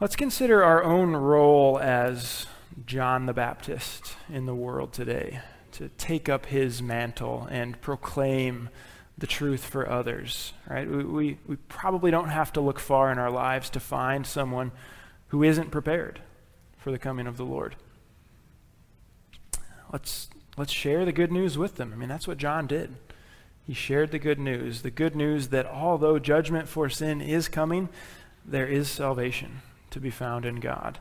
let's 0.00 0.16
consider 0.16 0.62
our 0.62 0.84
own 0.84 1.16
role 1.16 1.78
as 1.78 2.46
John 2.84 3.24
the 3.24 3.32
Baptist 3.32 4.16
in 4.28 4.44
the 4.44 4.54
world 4.54 4.92
today 4.92 5.40
to 5.72 5.88
take 5.96 6.28
up 6.28 6.46
his 6.46 6.82
mantle 6.82 7.48
and 7.50 7.80
proclaim 7.80 8.68
the 9.18 9.26
truth 9.26 9.64
for 9.64 9.88
others, 9.88 10.52
right? 10.68 10.88
We, 10.88 11.04
we, 11.04 11.38
we, 11.46 11.56
probably 11.56 12.10
don't 12.10 12.28
have 12.28 12.52
to 12.52 12.60
look 12.60 12.78
far 12.78 13.10
in 13.10 13.18
our 13.18 13.30
lives 13.30 13.70
to 13.70 13.80
find 13.80 14.26
someone 14.26 14.72
who 15.28 15.42
isn't 15.42 15.70
prepared 15.70 16.20
for 16.76 16.90
the 16.90 16.98
coming 16.98 17.26
of 17.26 17.38
the 17.38 17.44
Lord. 17.44 17.76
Let's, 19.92 20.28
let's 20.56 20.72
share 20.72 21.04
the 21.04 21.12
good 21.12 21.32
news 21.32 21.56
with 21.56 21.76
them. 21.76 21.92
I 21.92 21.96
mean, 21.96 22.08
that's 22.08 22.28
what 22.28 22.36
John 22.36 22.66
did. 22.66 22.96
He 23.66 23.74
shared 23.74 24.12
the 24.12 24.18
good 24.18 24.38
news, 24.38 24.82
the 24.82 24.90
good 24.90 25.16
news 25.16 25.48
that 25.48 25.66
although 25.66 26.18
judgment 26.18 26.68
for 26.68 26.88
sin 26.88 27.20
is 27.20 27.48
coming, 27.48 27.88
there 28.44 28.66
is 28.66 28.88
salvation 28.88 29.62
to 29.90 29.98
be 29.98 30.10
found 30.10 30.44
in 30.44 30.60
God. 30.60 30.98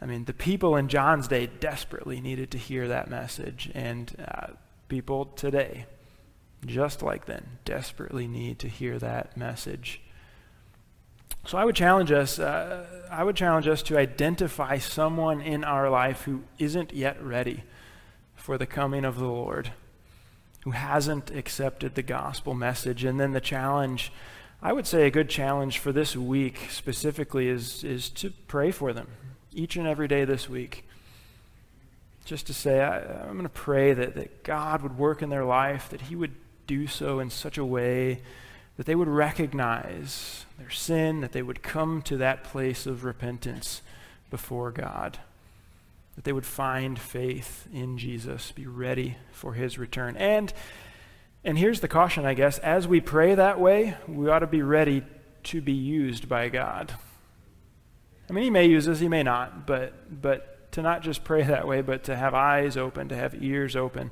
I 0.00 0.06
mean, 0.06 0.26
the 0.26 0.32
people 0.32 0.76
in 0.76 0.88
John's 0.88 1.26
day 1.26 1.46
desperately 1.46 2.20
needed 2.20 2.52
to 2.52 2.58
hear 2.58 2.86
that 2.86 3.10
message, 3.10 3.70
and 3.74 4.14
uh, 4.28 4.52
people 4.88 5.24
today, 5.24 5.86
just 6.66 7.02
like 7.02 7.26
then, 7.26 7.58
desperately 7.64 8.26
need 8.26 8.58
to 8.60 8.68
hear 8.68 8.98
that 8.98 9.36
message. 9.36 10.00
So 11.46 11.56
I 11.56 11.64
would 11.64 11.76
challenge 11.76 12.12
us. 12.12 12.38
Uh, 12.38 12.84
I 13.10 13.24
would 13.24 13.36
challenge 13.36 13.66
us 13.68 13.82
to 13.84 13.98
identify 13.98 14.78
someone 14.78 15.40
in 15.40 15.64
our 15.64 15.88
life 15.88 16.22
who 16.22 16.42
isn't 16.58 16.92
yet 16.92 17.22
ready 17.22 17.64
for 18.34 18.58
the 18.58 18.66
coming 18.66 19.04
of 19.04 19.18
the 19.18 19.26
Lord, 19.26 19.72
who 20.64 20.72
hasn't 20.72 21.30
accepted 21.30 21.94
the 21.94 22.02
gospel 22.02 22.54
message, 22.54 23.04
and 23.04 23.18
then 23.18 23.32
the 23.32 23.40
challenge. 23.40 24.12
I 24.60 24.72
would 24.72 24.86
say 24.86 25.06
a 25.06 25.10
good 25.10 25.30
challenge 25.30 25.78
for 25.78 25.92
this 25.92 26.16
week 26.16 26.68
specifically 26.70 27.48
is 27.48 27.84
is 27.84 28.10
to 28.10 28.30
pray 28.48 28.70
for 28.70 28.92
them 28.92 29.08
each 29.52 29.76
and 29.76 29.86
every 29.86 30.08
day 30.08 30.24
this 30.24 30.48
week. 30.48 30.84
Just 32.24 32.46
to 32.48 32.54
say, 32.54 32.80
I, 32.80 32.98
am 33.26 33.32
going 33.32 33.42
to 33.44 33.48
pray 33.48 33.94
that, 33.94 34.14
that 34.16 34.44
God 34.44 34.82
would 34.82 34.98
work 34.98 35.22
in 35.22 35.30
their 35.30 35.44
life, 35.44 35.88
that 35.88 36.02
He 36.02 36.16
would 36.16 36.34
do 36.68 36.86
so 36.86 37.18
in 37.18 37.30
such 37.30 37.58
a 37.58 37.64
way 37.64 38.22
that 38.76 38.86
they 38.86 38.94
would 38.94 39.08
recognize 39.08 40.44
their 40.56 40.70
sin, 40.70 41.20
that 41.20 41.32
they 41.32 41.42
would 41.42 41.64
come 41.64 42.00
to 42.02 42.16
that 42.18 42.44
place 42.44 42.86
of 42.86 43.02
repentance 43.02 43.82
before 44.30 44.70
God, 44.70 45.18
that 46.14 46.22
they 46.22 46.32
would 46.32 46.46
find 46.46 46.96
faith 46.96 47.66
in 47.72 47.98
Jesus, 47.98 48.52
be 48.52 48.66
ready 48.66 49.16
for 49.32 49.54
His 49.54 49.78
return. 49.78 50.16
And 50.16 50.52
and 51.44 51.56
here's 51.56 51.80
the 51.80 51.88
caution, 51.88 52.26
I 52.26 52.34
guess. 52.34 52.58
As 52.58 52.86
we 52.86 53.00
pray 53.00 53.34
that 53.34 53.60
way, 53.60 53.96
we 54.06 54.28
ought 54.28 54.40
to 54.40 54.46
be 54.46 54.62
ready 54.62 55.02
to 55.44 55.60
be 55.60 55.72
used 55.72 56.28
by 56.28 56.48
God. 56.48 56.92
I 58.28 58.32
mean, 58.32 58.44
he 58.44 58.50
may 58.50 58.66
use 58.66 58.88
us, 58.88 58.98
he 58.98 59.08
may 59.08 59.22
not, 59.22 59.66
but, 59.66 60.20
but 60.20 60.70
to 60.72 60.82
not 60.82 61.02
just 61.02 61.24
pray 61.24 61.44
that 61.44 61.66
way, 61.66 61.80
but 61.80 62.04
to 62.04 62.16
have 62.16 62.34
eyes 62.34 62.76
open, 62.76 63.08
to 63.08 63.16
have 63.16 63.42
ears 63.42 63.76
open 63.76 64.10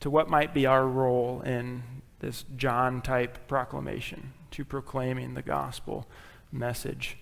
to 0.00 0.10
what 0.10 0.28
might 0.28 0.54
be 0.54 0.66
our 0.66 0.86
role 0.86 1.40
in 1.42 1.82
this 2.20 2.44
John 2.56 3.02
type 3.02 3.46
proclamation, 3.48 4.32
to 4.52 4.64
proclaiming 4.64 5.34
the 5.34 5.42
gospel 5.42 6.06
message. 6.52 7.16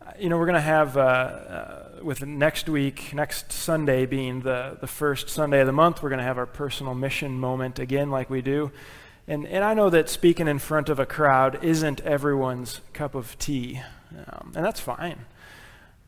Uh, 0.00 0.12
you 0.18 0.28
know, 0.28 0.38
we're 0.38 0.46
going 0.46 0.54
to 0.54 0.60
have, 0.60 0.96
uh, 0.96 1.00
uh, 1.00 1.88
with 2.02 2.24
next 2.24 2.68
week, 2.68 3.12
next 3.12 3.50
Sunday 3.52 4.06
being 4.06 4.40
the, 4.40 4.78
the 4.80 4.86
first 4.86 5.28
Sunday 5.28 5.60
of 5.60 5.66
the 5.66 5.72
month, 5.72 6.02
we're 6.02 6.08
going 6.08 6.18
to 6.18 6.24
have 6.24 6.38
our 6.38 6.46
personal 6.46 6.94
mission 6.94 7.38
moment 7.38 7.78
again, 7.78 8.10
like 8.10 8.30
we 8.30 8.40
do. 8.40 8.70
And, 9.28 9.46
and 9.46 9.64
I 9.64 9.74
know 9.74 9.90
that 9.90 10.08
speaking 10.08 10.46
in 10.46 10.60
front 10.60 10.88
of 10.88 11.00
a 11.00 11.06
crowd 11.06 11.62
isn't 11.64 12.00
everyone's 12.02 12.80
cup 12.92 13.14
of 13.14 13.36
tea, 13.38 13.80
um, 14.28 14.52
and 14.54 14.64
that's 14.64 14.78
fine. 14.78 15.26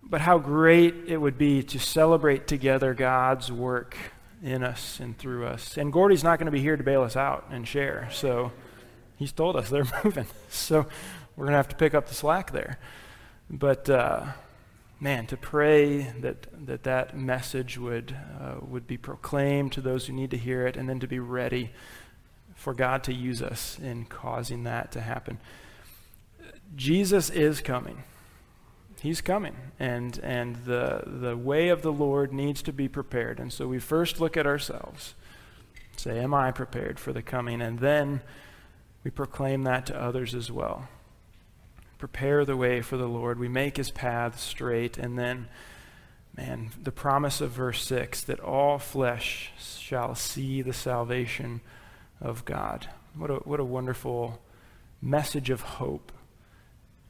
But 0.03 0.21
how 0.21 0.39
great 0.39 0.95
it 1.09 1.17
would 1.17 1.37
be 1.37 1.63
to 1.65 1.79
celebrate 1.79 2.47
together 2.47 2.95
God's 2.95 3.51
work 3.51 3.97
in 4.43 4.63
us 4.63 5.01
and 5.01 5.17
through 5.19 5.47
us. 5.47 5.77
And 5.77 5.93
Gordy's 5.93 6.25
not 6.25 6.39
going 6.39 6.47
to 6.47 6.53
be 6.53 6.61
here 6.61 6.77
to 6.77 6.83
bail 6.83 7.03
us 7.03 7.17
out 7.17 7.47
and 7.51 7.67
share, 7.67 8.09
so 8.13 8.53
he's 9.17 9.33
told 9.33 9.57
us 9.57 9.69
they're 9.69 9.87
moving. 10.05 10.27
So 10.49 10.87
we're 11.37 11.45
going 11.45 11.53
to 11.53 11.59
have 11.59 11.69
to 11.69 11.77
pick 11.77 11.95
up 11.95 12.09
the 12.09 12.15
slack 12.15 12.53
there. 12.53 12.79
But 13.51 13.89
uh, 13.89 14.27
man, 15.01 15.27
to 15.27 15.37
pray 15.37 16.13
that 16.21 16.47
that, 16.67 16.83
that 16.85 17.17
message 17.17 17.79
would, 17.79 18.17
uh, 18.41 18.57
would 18.63 18.87
be 18.87 18.97
proclaimed 18.97 19.73
to 19.73 19.81
those 19.81 20.07
who 20.07 20.13
need 20.13 20.31
to 20.33 20.39
hear 20.39 20.67
it, 20.67 20.77
and 20.77 20.89
then 20.89 21.01
to 21.01 21.07
be 21.07 21.19
ready 21.19 21.71
for 22.55 22.75
God 22.75 23.05
to 23.05 23.15
use 23.15 23.41
us 23.41 23.79
in 23.79 24.05
causing 24.05 24.65
that 24.65 24.93
to 24.93 25.01
happen. 25.01 25.39
Jesus 26.75 27.31
is 27.31 27.61
coming. 27.61 28.03
He's 29.01 29.21
coming. 29.21 29.57
And, 29.79 30.19
and 30.19 30.57
the, 30.65 31.03
the 31.07 31.37
way 31.37 31.69
of 31.69 31.83
the 31.83 31.93
Lord 31.93 32.33
needs 32.33 32.63
to 32.63 32.73
be 32.73 32.89
prepared. 32.89 33.39
And 33.39 33.53
so 33.53 33.67
we 33.69 33.79
first 33.79 34.21
look 34.21 34.37
at 34.37 34.47
ourselves, 34.47 35.15
say, 35.97 36.19
Am 36.19 36.35
I 36.35 36.51
prepared 36.51 36.99
for 36.99 37.13
the 37.13 37.23
coming? 37.23 37.63
And 37.63 37.79
then 37.79 38.21
we 39.05 39.11
proclaim 39.11 39.63
that 39.65 39.87
to 39.87 40.01
others 40.01 40.35
as 40.35 40.51
well. 40.51 40.89
Prepare 41.99 42.45
the 42.45 42.57
way 42.57 42.81
for 42.81 42.97
the 42.97 43.09
Lord. 43.09 43.39
We 43.39 43.49
make 43.49 43.77
his 43.77 43.91
path 43.91 44.39
straight. 44.39 44.99
And 44.99 45.19
then, 45.19 45.49
man, 46.37 46.71
the 46.81 46.93
promise 46.93 47.41
of 47.41 47.51
verse 47.51 47.85
6 47.85 48.23
that 48.25 48.41
all 48.41 48.79
flesh 48.79 49.53
shall 49.59 50.15
see 50.15 50.63
the 50.63 50.73
salvation 50.73 51.61
of 52.21 52.45
God. 52.45 52.89
What 53.17 53.31
a, 53.31 53.35
what 53.37 53.61
a 53.61 53.65
wonderful 53.65 54.41
message 55.01 55.51
of 55.51 55.61
hope 55.61 56.13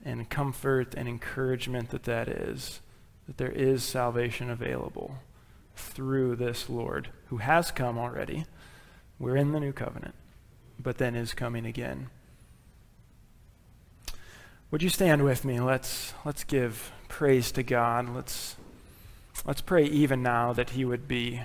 and 0.09 0.31
comfort 0.31 0.95
and 0.95 1.07
encouragement 1.07 1.91
that 1.91 2.05
that 2.05 2.29
is, 2.29 2.81
that 3.27 3.37
there 3.37 3.53
is 3.53 3.85
salvation 3.85 4.49
available 4.49 5.17
through 5.77 6.35
this 6.35 6.71
Lord 6.71 7.11
who 7.27 7.37
has 7.37 7.71
come 7.71 7.99
already. 7.99 8.47
We're 9.19 9.37
in 9.37 9.53
the 9.53 9.61
new 9.61 9.73
covenant, 9.73 10.15
but 10.81 10.97
then 10.97 11.15
is 11.15 11.35
coming 11.35 11.67
again. 11.67 12.09
Would 14.71 14.83
you 14.83 14.89
stand 14.89 15.25
with 15.25 15.45
me? 15.45 15.61
Let's, 15.61 16.15
let's 16.25 16.43
give 16.43 16.91
praise 17.09 17.53
to 17.53 17.63
God. 17.63 18.09
Let's, 18.15 18.57
let's 19.45 19.61
pray 19.61 19.85
even 19.85 20.23
now 20.23 20.55
that 20.55 20.71
He 20.71 20.87
would 20.87 21.07
be 21.07 21.43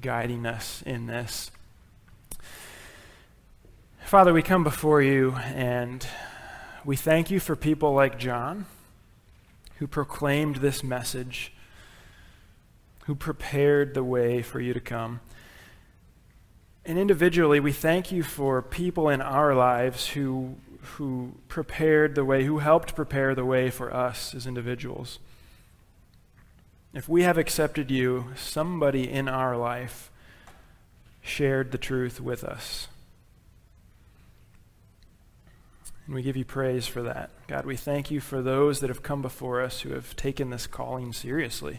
guiding 0.00 0.46
us 0.46 0.82
in 0.86 1.06
this. 1.06 1.50
Father, 4.04 4.32
we 4.32 4.42
come 4.42 4.64
before 4.64 5.02
you 5.02 5.32
and 5.32 6.06
we 6.84 6.96
thank 6.96 7.30
you 7.30 7.40
for 7.40 7.56
people 7.56 7.92
like 7.92 8.18
John 8.18 8.66
who 9.78 9.86
proclaimed 9.86 10.56
this 10.56 10.82
message, 10.82 11.52
who 13.06 13.14
prepared 13.14 13.94
the 13.94 14.04
way 14.04 14.42
for 14.42 14.60
you 14.60 14.72
to 14.72 14.80
come. 14.80 15.20
And 16.84 16.98
individually, 16.98 17.60
we 17.60 17.72
thank 17.72 18.10
you 18.10 18.22
for 18.22 18.62
people 18.62 19.08
in 19.08 19.20
our 19.20 19.54
lives 19.54 20.08
who, 20.08 20.56
who 20.96 21.34
prepared 21.48 22.14
the 22.14 22.24
way, 22.24 22.44
who 22.44 22.58
helped 22.58 22.94
prepare 22.94 23.34
the 23.34 23.44
way 23.44 23.70
for 23.70 23.92
us 23.92 24.34
as 24.34 24.46
individuals. 24.46 25.18
If 26.92 27.08
we 27.08 27.22
have 27.22 27.38
accepted 27.38 27.90
you, 27.90 28.32
somebody 28.36 29.08
in 29.08 29.28
our 29.28 29.56
life 29.56 30.10
shared 31.22 31.72
the 31.72 31.78
truth 31.78 32.20
with 32.20 32.42
us. 32.42 32.88
And 36.10 36.16
we 36.16 36.22
give 36.22 36.36
you 36.36 36.44
praise 36.44 36.88
for 36.88 37.02
that. 37.02 37.30
God, 37.46 37.64
we 37.64 37.76
thank 37.76 38.10
you 38.10 38.18
for 38.18 38.42
those 38.42 38.80
that 38.80 38.90
have 38.90 39.00
come 39.00 39.22
before 39.22 39.60
us 39.60 39.82
who 39.82 39.90
have 39.90 40.16
taken 40.16 40.50
this 40.50 40.66
calling 40.66 41.12
seriously 41.12 41.78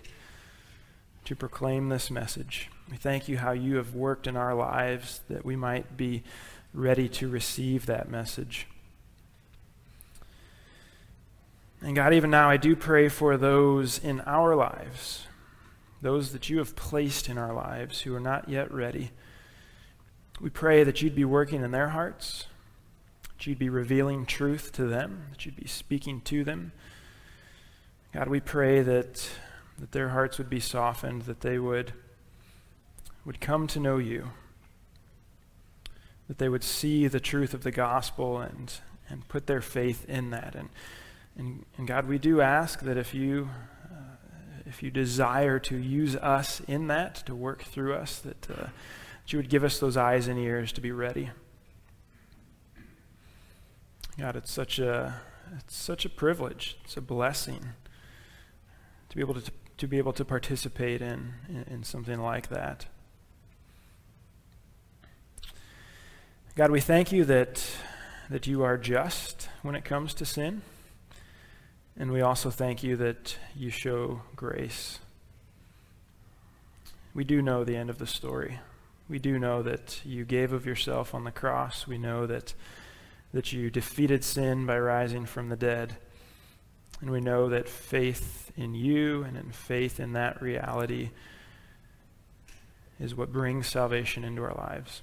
to 1.25 1.35
proclaim 1.35 1.89
this 1.89 2.09
message. 2.09 2.69
We 2.89 2.95
thank 2.95 3.27
you 3.27 3.39
how 3.39 3.51
you 3.51 3.75
have 3.75 3.93
worked 3.93 4.27
in 4.27 4.37
our 4.37 4.55
lives 4.55 5.19
that 5.27 5.43
we 5.43 5.57
might 5.57 5.97
be 5.97 6.23
ready 6.73 7.09
to 7.09 7.27
receive 7.27 7.87
that 7.87 8.09
message. 8.09 8.67
And 11.81 11.93
God, 11.93 12.13
even 12.13 12.29
now, 12.29 12.49
I 12.49 12.55
do 12.55 12.73
pray 12.73 13.09
for 13.09 13.35
those 13.35 13.99
in 13.99 14.21
our 14.21 14.55
lives, 14.55 15.27
those 16.01 16.31
that 16.31 16.49
you 16.49 16.59
have 16.59 16.77
placed 16.77 17.27
in 17.27 17.37
our 17.37 17.53
lives 17.53 17.99
who 18.03 18.15
are 18.15 18.21
not 18.21 18.47
yet 18.47 18.73
ready. 18.73 19.11
We 20.39 20.49
pray 20.49 20.85
that 20.85 21.01
you'd 21.01 21.15
be 21.15 21.25
working 21.25 21.63
in 21.63 21.71
their 21.71 21.89
hearts 21.89 22.45
that 23.41 23.47
you'd 23.47 23.57
be 23.57 23.69
revealing 23.69 24.23
truth 24.23 24.71
to 24.71 24.85
them, 24.85 25.23
that 25.31 25.47
you'd 25.47 25.55
be 25.55 25.65
speaking 25.65 26.21
to 26.21 26.43
them. 26.43 26.71
God, 28.13 28.27
we 28.27 28.39
pray 28.39 28.83
that, 28.83 29.31
that 29.79 29.93
their 29.93 30.09
hearts 30.09 30.37
would 30.37 30.47
be 30.47 30.59
softened, 30.59 31.23
that 31.23 31.41
they 31.41 31.57
would, 31.57 31.91
would 33.25 33.41
come 33.41 33.65
to 33.65 33.79
know 33.79 33.97
you, 33.97 34.29
that 36.27 36.37
they 36.37 36.49
would 36.49 36.63
see 36.63 37.07
the 37.07 37.19
truth 37.19 37.55
of 37.55 37.63
the 37.63 37.71
gospel 37.71 38.37
and, 38.37 38.73
and 39.09 39.27
put 39.27 39.47
their 39.47 39.61
faith 39.61 40.07
in 40.07 40.29
that. 40.29 40.53
And, 40.53 40.69
and, 41.35 41.65
and 41.79 41.87
God, 41.87 42.07
we 42.07 42.19
do 42.19 42.41
ask 42.41 42.81
that 42.81 42.95
if 42.95 43.15
you, 43.15 43.49
uh, 43.91 44.17
if 44.67 44.83
you 44.83 44.91
desire 44.91 45.57
to 45.57 45.77
use 45.77 46.15
us 46.15 46.59
in 46.67 46.85
that, 46.89 47.15
to 47.25 47.33
work 47.33 47.63
through 47.63 47.95
us, 47.95 48.19
that, 48.19 48.51
uh, 48.51 48.55
that 48.65 49.33
you 49.33 49.39
would 49.39 49.49
give 49.49 49.63
us 49.63 49.79
those 49.79 49.97
eyes 49.97 50.27
and 50.27 50.37
ears 50.37 50.71
to 50.73 50.81
be 50.81 50.91
ready. 50.91 51.31
God, 54.17 54.35
it's 54.35 54.51
such 54.51 54.79
a 54.79 55.21
it's 55.57 55.75
such 55.75 56.05
a 56.05 56.09
privilege. 56.09 56.77
It's 56.83 56.97
a 56.97 57.01
blessing 57.01 57.69
to 59.09 59.15
be 59.15 59.21
able 59.21 59.35
to 59.35 59.51
to 59.77 59.87
be 59.87 59.97
able 59.97 60.13
to 60.13 60.23
participate 60.23 61.01
in, 61.01 61.33
in, 61.49 61.65
in 61.67 61.83
something 61.83 62.21
like 62.21 62.49
that. 62.49 62.85
God, 66.55 66.69
we 66.69 66.81
thank 66.81 67.11
you 67.11 67.25
that 67.25 67.65
that 68.29 68.47
you 68.47 68.63
are 68.63 68.77
just 68.77 69.49
when 69.61 69.75
it 69.75 69.83
comes 69.83 70.13
to 70.15 70.25
sin. 70.25 70.61
And 71.97 72.11
we 72.11 72.21
also 72.21 72.49
thank 72.49 72.83
you 72.83 72.95
that 72.97 73.37
you 73.55 73.69
show 73.69 74.21
grace. 74.35 74.99
We 77.13 77.23
do 77.23 77.41
know 77.41 77.63
the 77.63 77.75
end 77.75 77.89
of 77.89 77.97
the 77.97 78.07
story. 78.07 78.59
We 79.09 79.19
do 79.19 79.37
know 79.37 79.61
that 79.63 79.99
you 80.05 80.23
gave 80.23 80.53
of 80.53 80.65
yourself 80.65 81.13
on 81.13 81.25
the 81.25 81.31
cross. 81.31 81.85
We 81.85 81.97
know 81.97 82.25
that 82.25 82.53
that 83.33 83.53
you 83.53 83.69
defeated 83.69 84.23
sin 84.23 84.65
by 84.65 84.77
rising 84.77 85.25
from 85.25 85.49
the 85.49 85.55
dead. 85.55 85.97
And 86.99 87.09
we 87.09 87.21
know 87.21 87.49
that 87.49 87.67
faith 87.67 88.51
in 88.55 88.75
you 88.75 89.23
and 89.23 89.35
in 89.37 89.51
faith 89.51 89.99
in 89.99 90.13
that 90.13 90.41
reality 90.41 91.11
is 92.99 93.15
what 93.15 93.31
brings 93.31 93.67
salvation 93.67 94.23
into 94.23 94.43
our 94.43 94.53
lives. 94.53 95.01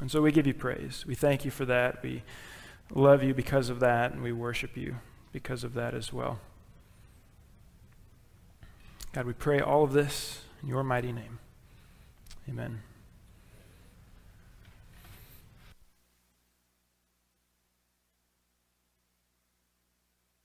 And 0.00 0.10
so 0.10 0.20
we 0.20 0.32
give 0.32 0.46
you 0.46 0.54
praise. 0.54 1.04
We 1.06 1.14
thank 1.14 1.44
you 1.44 1.50
for 1.50 1.64
that. 1.66 2.02
We 2.02 2.22
love 2.92 3.22
you 3.22 3.32
because 3.34 3.70
of 3.70 3.80
that, 3.80 4.12
and 4.12 4.22
we 4.22 4.32
worship 4.32 4.76
you 4.76 4.96
because 5.32 5.64
of 5.64 5.74
that 5.74 5.94
as 5.94 6.12
well. 6.12 6.40
God, 9.12 9.26
we 9.26 9.32
pray 9.32 9.60
all 9.60 9.84
of 9.84 9.92
this 9.92 10.42
in 10.62 10.68
your 10.68 10.82
mighty 10.82 11.12
name. 11.12 11.38
Amen. 12.48 12.82